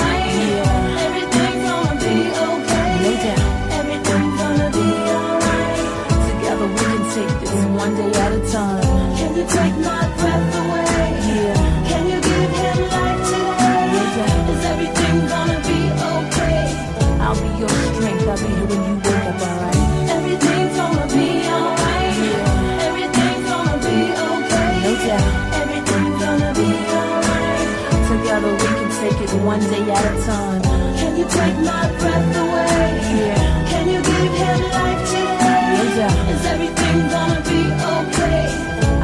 One 7.81 7.95
day 7.95 8.11
at 8.13 8.31
a 8.31 8.41
time. 8.51 8.83
Can 9.17 9.31
you 9.37 9.45
take 9.57 9.75
my 9.89 10.03
breath 10.19 10.55
away? 10.61 11.07
Yeah. 11.33 11.89
Can 11.89 12.03
you 12.11 12.19
give 12.29 12.51
him 12.61 12.77
life 12.93 13.21
today? 13.29 13.81
Doubt. 14.17 14.49
Is 14.53 14.63
everything 14.71 15.17
gonna 15.33 15.59
be 15.69 15.79
okay? 16.13 16.61
I'll 17.25 17.39
be 17.41 17.49
your 17.61 17.73
strength. 17.87 18.27
I'll 18.31 18.37
be 18.37 18.49
here 18.53 18.67
when 18.69 18.81
you 18.85 18.95
wake 19.01 19.25
up, 19.29 19.41
alright? 19.47 19.81
Everything's 20.15 20.73
gonna 20.77 21.07
be 21.15 21.27
alright. 21.55 22.13
Yeah. 22.21 22.85
Everything's 22.87 23.45
gonna 23.49 23.77
be 23.85 23.97
okay. 24.29 24.71
No 24.85 24.91
doubt. 25.07 25.29
Everything's 25.61 26.17
gonna 26.23 26.51
be 26.61 26.69
alright. 27.01 27.67
Together 28.11 28.51
we 28.61 28.67
can 28.77 28.89
take 29.01 29.19
it 29.25 29.33
one 29.51 29.63
day 29.73 29.83
at 29.97 30.05
a 30.05 30.15
time. 30.29 30.61
Can 31.01 31.13
you 31.17 31.25
take 31.37 31.57
my 31.69 31.83
breath 31.99 32.29
away? 32.45 32.89
Yeah. 33.25 33.71
Can 33.71 33.85
you 33.93 33.99
give 34.11 34.33
him 34.43 34.59
life 34.77 35.01
today? 35.09 35.59
Doubt. 35.97 36.29
Is 36.33 36.45
everything 36.53 36.97
gonna 37.09 37.33
be 37.33 37.39
okay? 37.39 37.40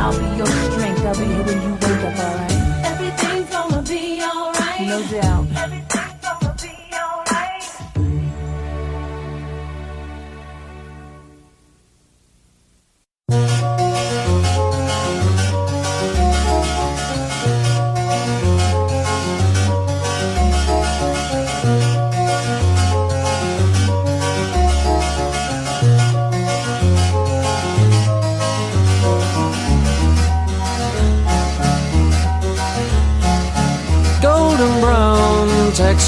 I'll 0.07 0.17
be 0.17 0.37
your 0.37 0.47
strength. 0.47 1.05
I'll 1.05 1.15
be 1.15 1.25
here 1.25 1.43
when 1.43 1.61
you 1.63 1.73
wake 1.73 2.03
up, 2.07 2.17
alright? 2.17 2.51
Everything's 2.85 3.49
gonna 3.49 3.81
be 3.81 4.21
alright. 4.23 4.87
No 4.87 5.03
doubt. 5.11 5.47
Everything's 5.57 6.06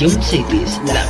A 0.00 0.02
Young 0.02 0.22
Cities, 0.22 0.80
la 0.86 1.09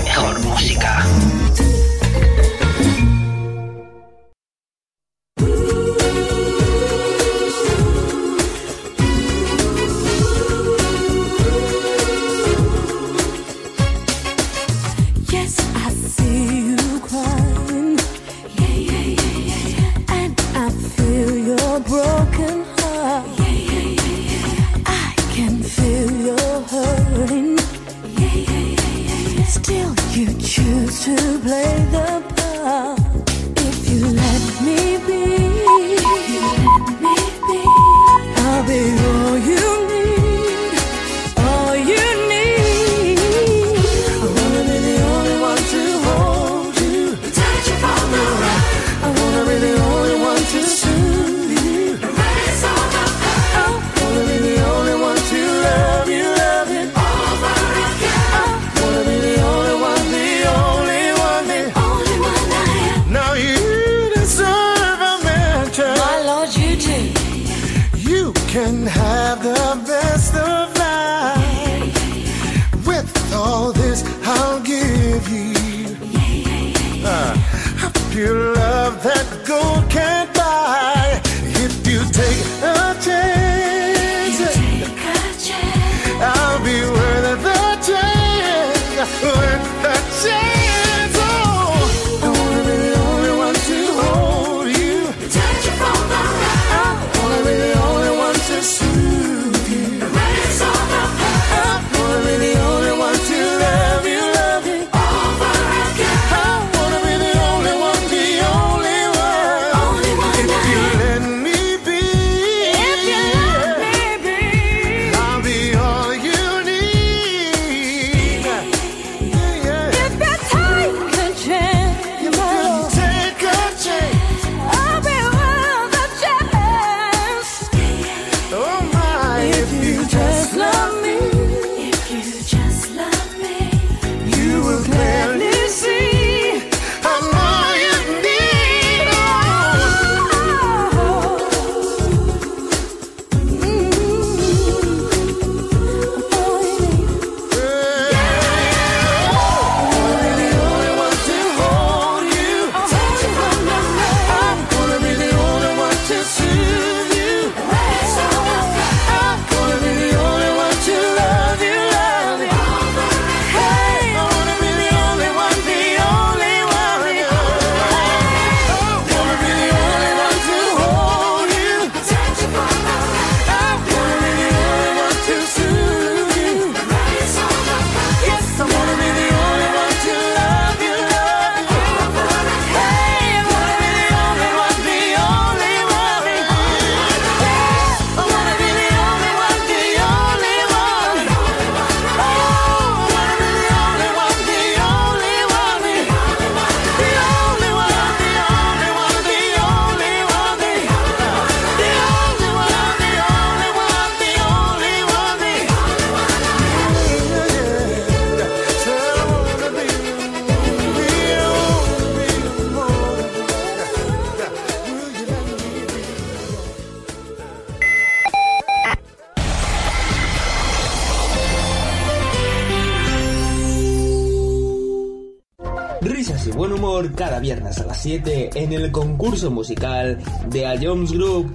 7 228.00 228.50
en 228.54 228.72
el 228.72 228.90
concurso 228.90 229.50
musical 229.50 230.18
de 230.48 230.66
A 230.66 230.74
Jones 230.80 231.12
Group. 231.12 231.54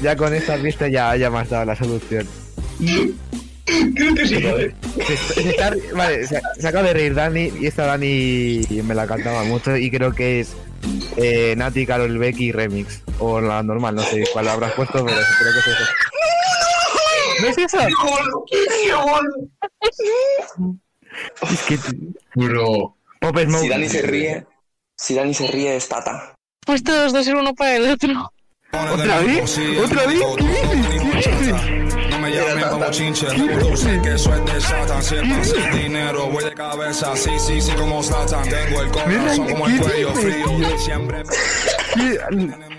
Ya 0.00 0.16
con 0.16 0.34
esta 0.34 0.56
pista 0.56 0.88
ya, 0.88 1.16
ya 1.16 1.30
me 1.30 1.38
has 1.38 1.48
dado 1.50 1.64
la 1.64 1.76
solución. 1.76 2.26
Creo 3.94 4.14
que 4.14 4.26
sí, 4.26 4.42
joder. 4.42 4.74
Se, 5.06 5.16
se 5.16 5.50
está- 5.50 5.72
vale, 5.94 6.26
se, 6.26 6.40
se 6.58 6.68
acaba 6.68 6.88
de 6.88 6.94
reír 6.94 7.14
Dani 7.14 7.52
y 7.60 7.66
esta 7.66 7.86
Dani 7.86 8.62
me 8.84 8.94
la 8.94 9.06
cantaba 9.06 9.44
mucho 9.44 9.76
y 9.76 9.90
creo 9.90 10.12
que 10.12 10.40
es 10.40 10.54
eh, 11.16 11.54
Nati, 11.56 11.86
Carol 11.86 12.18
Becky 12.18 12.50
remix. 12.52 13.02
O 13.20 13.40
la 13.40 13.62
normal, 13.62 13.94
no 13.94 14.02
sé 14.02 14.24
cuál 14.32 14.48
habrás 14.48 14.72
puesto, 14.72 15.04
pero 15.04 15.16
creo 15.38 15.52
que 15.52 15.58
es 15.60 15.66
eso. 15.68 15.84
¿No 17.40 17.48
es 17.48 17.58
eso? 17.58 17.78
Es 21.50 21.62
que... 21.62 21.78
Bro. 22.34 22.96
Pop 23.20 23.38
Smoke. 23.38 23.62
Si 23.62 23.68
Dani 23.68 23.88
se 23.88 24.02
ríe, 24.02 24.46
si 25.02 25.14
Dani 25.14 25.34
se 25.34 25.48
ríe 25.48 25.76
es 25.76 25.88
Tata. 25.88 26.34
Pues 26.64 26.84
todos 26.84 27.12
dos 27.12 27.24
ser 27.24 27.34
uno 27.34 27.54
para 27.54 27.74
el 27.74 27.90
otro. 27.90 28.32
¿Otra 28.72 29.18
vez? 29.20 29.58
¿Otra 29.84 30.06
vez? 30.06 30.20
No 32.10 32.18
me 32.20 32.30
llamen 32.30 32.64
como 32.70 32.90
chinche, 32.90 33.26
que 33.26 34.16
soy 34.16 34.40
de 34.40 34.60
Satan. 34.60 35.02
Siempre 35.02 35.40
hacer 35.40 35.74
dinero, 35.74 36.30
voy 36.30 36.44
de 36.44 36.54
cabeza, 36.54 37.16
sí, 37.16 37.30
sí, 37.38 37.60
sí, 37.60 37.72
como 37.72 38.00
Satan. 38.00 38.48
Tengo 38.48 38.82
el 38.82 38.90
corazón 38.90 39.50
como 39.50 39.66
el 39.66 39.80
cuello 39.80 40.14
frío. 40.14 40.78
Siempre 40.78 41.22
¿Qué, 41.94 42.18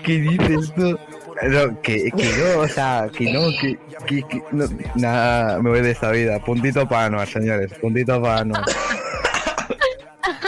¿Qué 0.02 0.12
dices 0.20 0.72
tú? 0.74 0.98
No, 1.42 1.80
que, 1.82 2.10
que 2.10 2.32
no, 2.38 2.60
o 2.60 2.68
sea, 2.68 3.10
que 3.14 3.32
no, 3.32 3.50
que, 3.60 3.78
que, 4.06 4.22
que 4.22 4.42
no, 4.52 4.66
nada, 4.94 5.60
me 5.60 5.70
voy 5.70 5.82
de 5.82 5.90
esta 5.90 6.10
vida. 6.10 6.38
Puntito 6.38 6.88
para 6.88 7.06
Anuar, 7.06 7.28
señores, 7.28 7.70
puntito 7.80 8.22
para 8.22 8.40
Anuar. 8.40 8.64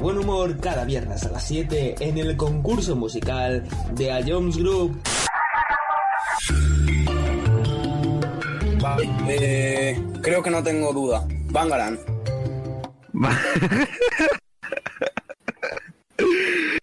Buen 0.00 0.18
humor 0.18 0.56
cada 0.60 0.84
viernes 0.84 1.24
a 1.24 1.30
las 1.30 1.44
7 1.46 1.96
en 2.00 2.18
el 2.18 2.36
concurso 2.36 2.94
musical 2.96 3.64
de 3.94 4.12
A 4.12 4.20
Jones 4.26 4.56
Group. 4.56 5.00
Vale, 8.80 9.08
eh, 9.28 10.00
creo 10.22 10.42
que 10.42 10.50
no 10.50 10.62
tengo 10.62 10.92
duda. 10.92 11.26
Bangaran. 11.50 11.98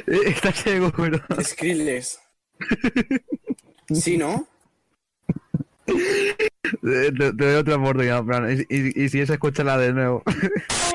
¿Estás 0.05 0.55
seguro? 0.57 1.19
Skrillex. 1.41 2.19
¿Sí, 3.93 4.17
no? 4.17 4.45
Te, 6.81 7.11
te 7.11 7.31
doy 7.31 7.55
otra 7.55 7.75
oportunidad, 7.75 8.23
Fran, 8.23 8.51
y, 8.51 8.75
y, 8.75 9.03
y 9.03 9.09
si 9.09 9.21
es, 9.21 9.29
escúchala 9.29 9.77
de 9.77 9.93
nuevo. 9.93 10.23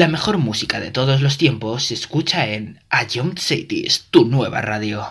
La 0.00 0.08
mejor 0.08 0.38
música 0.38 0.80
de 0.80 0.90
todos 0.90 1.20
los 1.20 1.36
tiempos 1.36 1.84
se 1.84 1.92
escucha 1.92 2.46
en 2.46 2.78
A 2.88 3.06
Young 3.06 3.38
Cities, 3.38 4.06
tu 4.10 4.24
nueva 4.24 4.62
radio. 4.62 5.06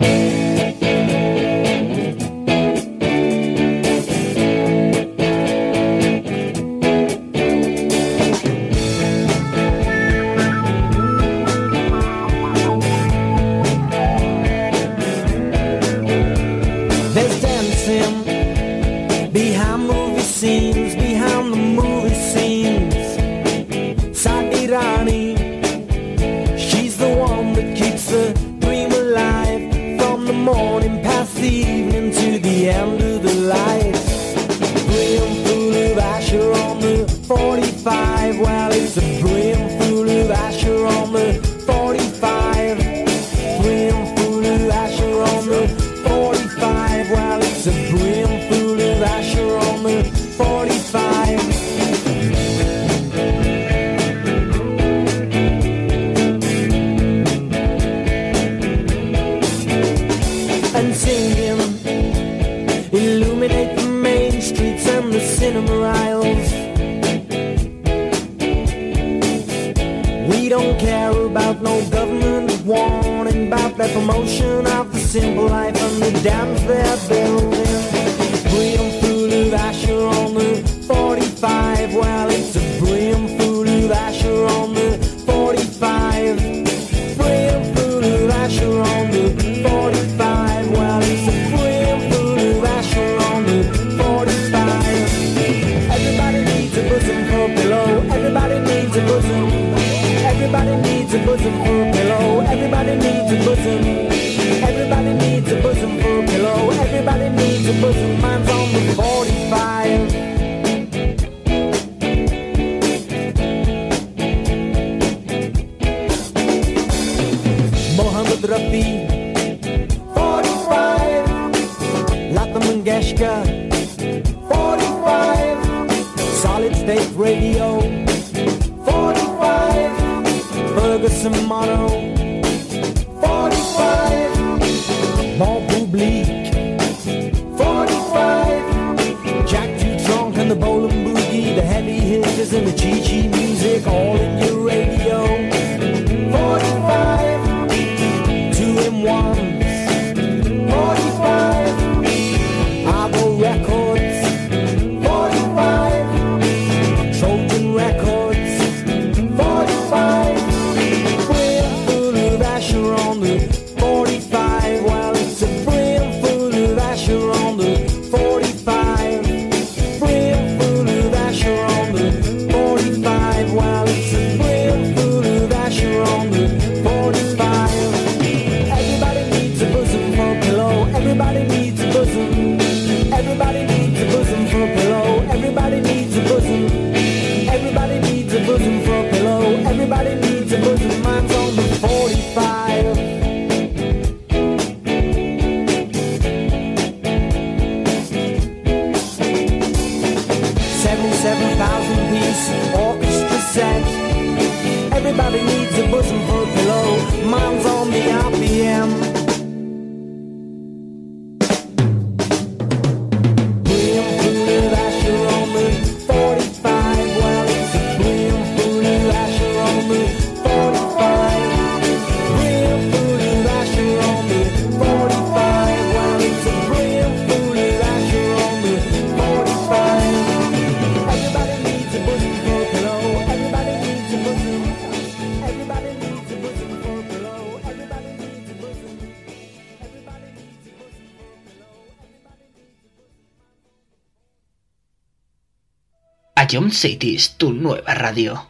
Ion 246.52 246.72
City 246.72 247.16
es 247.16 247.36
tu 247.38 247.54
nueva 247.54 247.94
radio. 247.94 248.48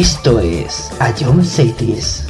Esto 0.00 0.40
es 0.40 0.90
A 0.98 1.12
John 1.14 1.44
Cities. 1.44 2.29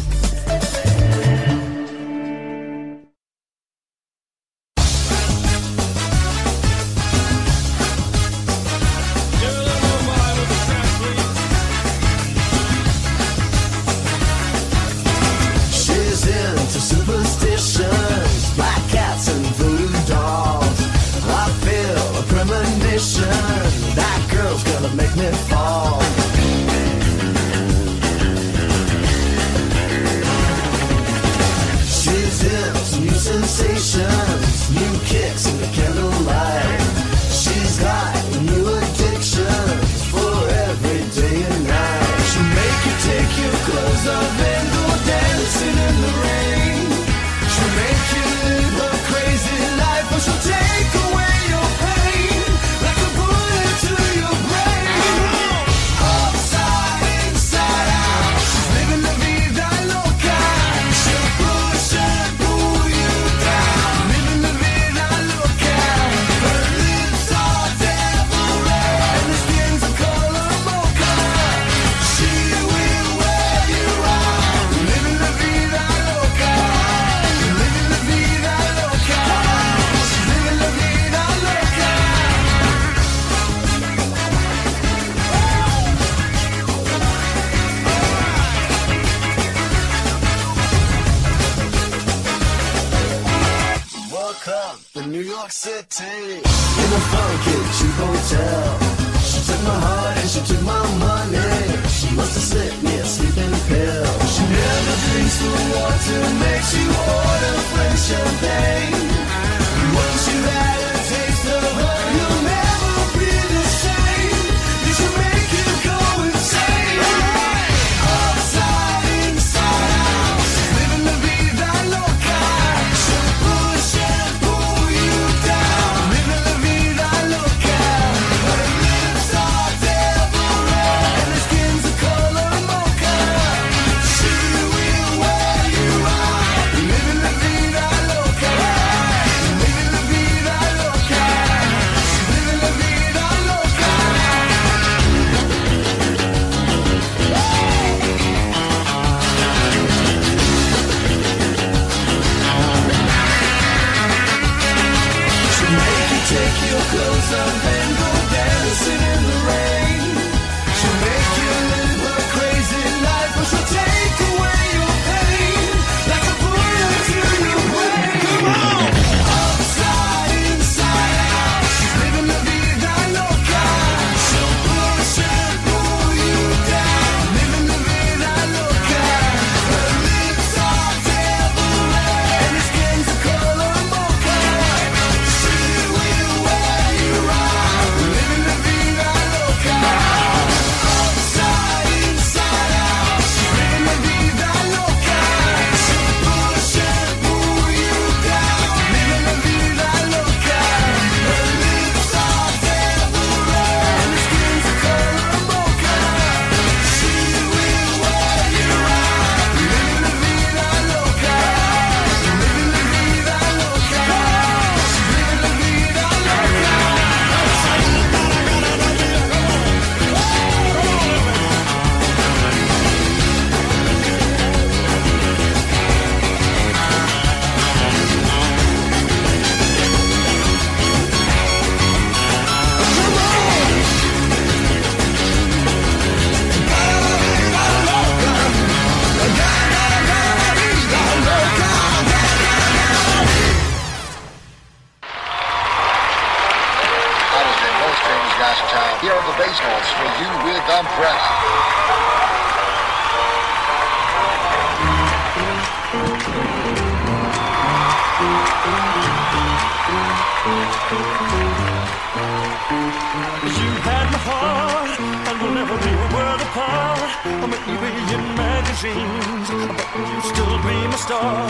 star, 271.11 271.43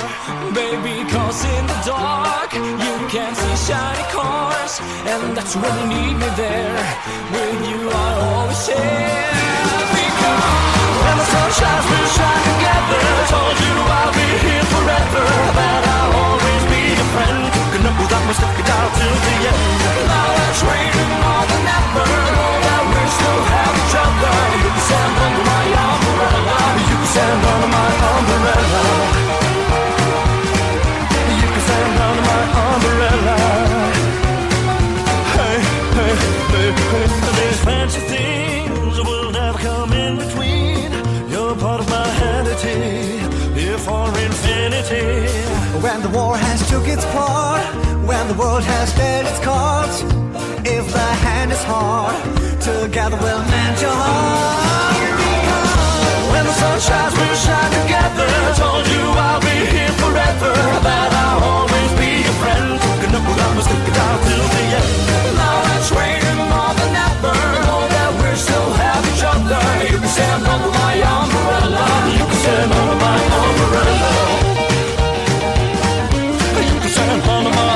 baby. 0.57 1.05
Cause 1.13 1.45
in 1.45 1.65
the 1.69 1.79
dark, 1.85 2.51
you 2.55 2.97
can 3.13 3.33
see 3.37 3.57
shiny 3.69 4.07
cars, 4.17 4.81
and 5.13 5.37
that's 5.37 5.55
when 5.61 5.73
you 5.81 5.87
need 5.95 6.17
me 6.23 6.31
there. 6.41 6.81
When 7.35 7.57
you, 7.69 7.81
are 8.01 8.17
always 8.31 8.61
share. 8.65 9.37
Because 9.97 10.45
when 11.05 11.17
the 11.21 11.27
sun 11.33 11.49
shines, 11.61 11.87
we'll 11.91 12.11
shine 12.17 12.43
together. 12.51 13.03
I 13.05 13.25
told 13.35 13.57
you 13.65 13.75
I'll 14.01 14.13
be 14.17 14.29
here 14.47 14.67
forever. 14.73 15.25
That 15.59 15.83
I'll 15.97 16.15
always 16.25 16.63
be 16.73 16.83
your 16.97 17.09
friend. 17.15 17.41
Gonna 17.73 17.93
put 18.01 18.09
that 18.13 18.25
mistake 18.31 18.71
out 18.77 18.91
till 18.97 19.17
the 19.27 19.37
end. 19.53 19.81
Now 20.09 20.29
we're 20.69 21.13
more 21.25 21.45
than 21.53 21.65
ever. 21.81 22.09
Know 22.37 22.53
that 22.67 22.83
we 22.93 23.03
still 23.19 23.41
have 23.53 23.75
each 23.83 23.97
other. 24.05 24.35
You 24.57 24.71
can 24.73 24.85
stand 24.89 25.15
under 25.27 25.45
my 25.53 25.65
umbrella. 25.85 26.59
You 26.89 26.97
can 27.01 27.11
stand 27.13 27.41
under 27.53 27.69
my 27.77 27.93
umbrella. 28.15 29.30
There's 36.71 37.61
fancy 37.65 38.01
things 38.01 38.97
that 38.97 39.05
will 39.05 39.33
never 39.33 39.59
come 39.59 39.93
in 39.93 40.17
between. 40.17 40.93
You're 41.29 41.57
part 41.57 41.81
of 41.81 41.89
my 41.91 42.07
vanity, 42.23 43.19
here 43.59 43.79
for 43.79 44.07
infinity. 44.07 45.27
When 45.83 46.03
the 46.03 46.11
war 46.11 46.37
has 46.37 46.69
took 46.71 46.87
its 46.87 47.05
part, 47.07 47.65
when 48.07 48.29
the 48.29 48.35
world 48.35 48.63
has 48.63 48.93
played 48.93 49.27
its 49.27 49.41
cards, 49.41 50.03
if 50.65 50.85
the 50.93 51.09
hand 51.27 51.51
is 51.51 51.63
hard, 51.65 52.15
together 52.63 53.19
we'll 53.21 53.45
mend 53.51 53.81
your 53.81 53.91
heart. 53.91 54.97
When 56.33 56.45
the 56.47 56.53
sun 56.53 56.79
shines, 56.79 57.15
we'll 57.19 57.35
shine 57.47 57.73
together. 57.83 58.29
Told 58.55 58.87
you 58.87 59.03
I'll 59.27 59.41
be 59.41 59.59
here 59.75 59.95
forever, 59.99 60.55
that 60.87 61.11
I'll 61.25 61.43
always 61.51 61.91
be 61.99 62.11
your 62.23 62.37
friend. 62.43 62.90
You 69.51 69.57
can 69.57 70.07
stand 70.07 70.47
under 70.47 70.71
my 70.71 70.95
umbrella. 70.95 71.85
You 72.17 72.25
can 72.25 72.37
stand 72.37 72.73
under 72.73 72.97
my 73.03 73.19
umbrella. 73.41 74.11
You 76.73 76.81
can 76.81 76.89
stand 76.89 77.23
under 77.29 77.51
my 77.51 77.70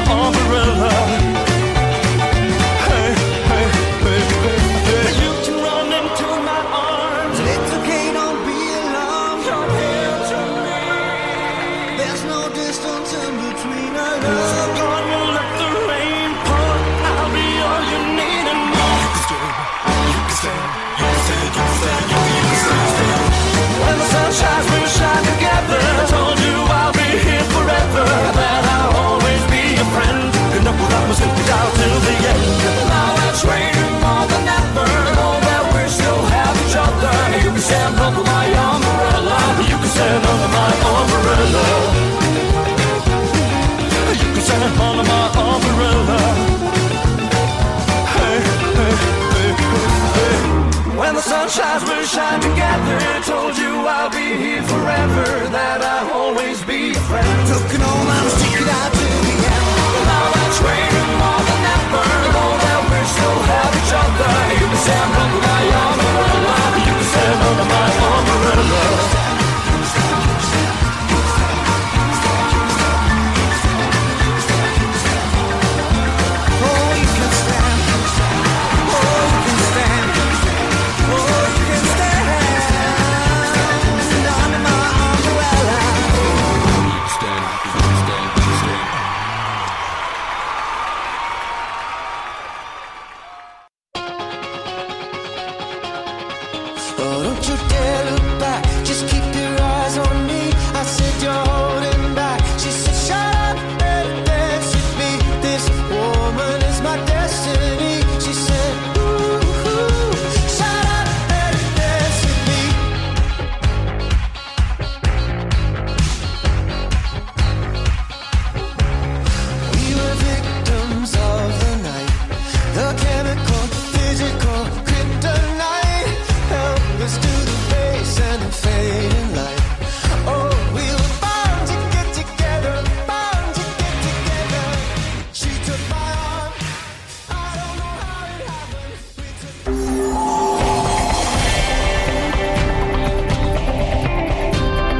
sunshine 52.14 52.40
together. 52.40 52.98
Told 53.26 53.58
you 53.58 53.72
I'll 53.86 54.10
be 54.10 54.38
here 54.38 54.62
forever, 54.62 55.26
that 55.50 55.82
I'll 55.82 56.10
always 56.14 56.62
be 56.62 56.92
a 56.92 57.00
friend. 57.10 57.38
Took 57.50 57.66
an 57.74 57.82
old 57.82 58.06
mom's 58.06 58.34
ticket 58.38 58.68
out 58.70 58.92
to 58.94 59.06
the 59.26 59.34
end. 59.34 59.66
Well, 59.90 60.06
now 60.06 60.26
that's 60.38 60.58
raining 60.62 61.10
more 61.18 61.42
than 61.42 61.62
ever. 61.74 62.06
Know 62.34 62.50
that 62.62 62.80
we 62.86 63.00
still 63.10 63.40
have 63.50 63.72
each 63.74 63.92
other. 63.98 64.30
You 64.62 64.66
can 64.70 64.80
stand 64.86 65.10
under 65.22 65.42
my 65.42 65.62
umbrella. 65.90 66.56
You 66.86 66.94
can 66.94 67.08
stand 67.10 67.40
under 67.50 67.66
my 67.66 67.88
umbrella. 68.14 69.23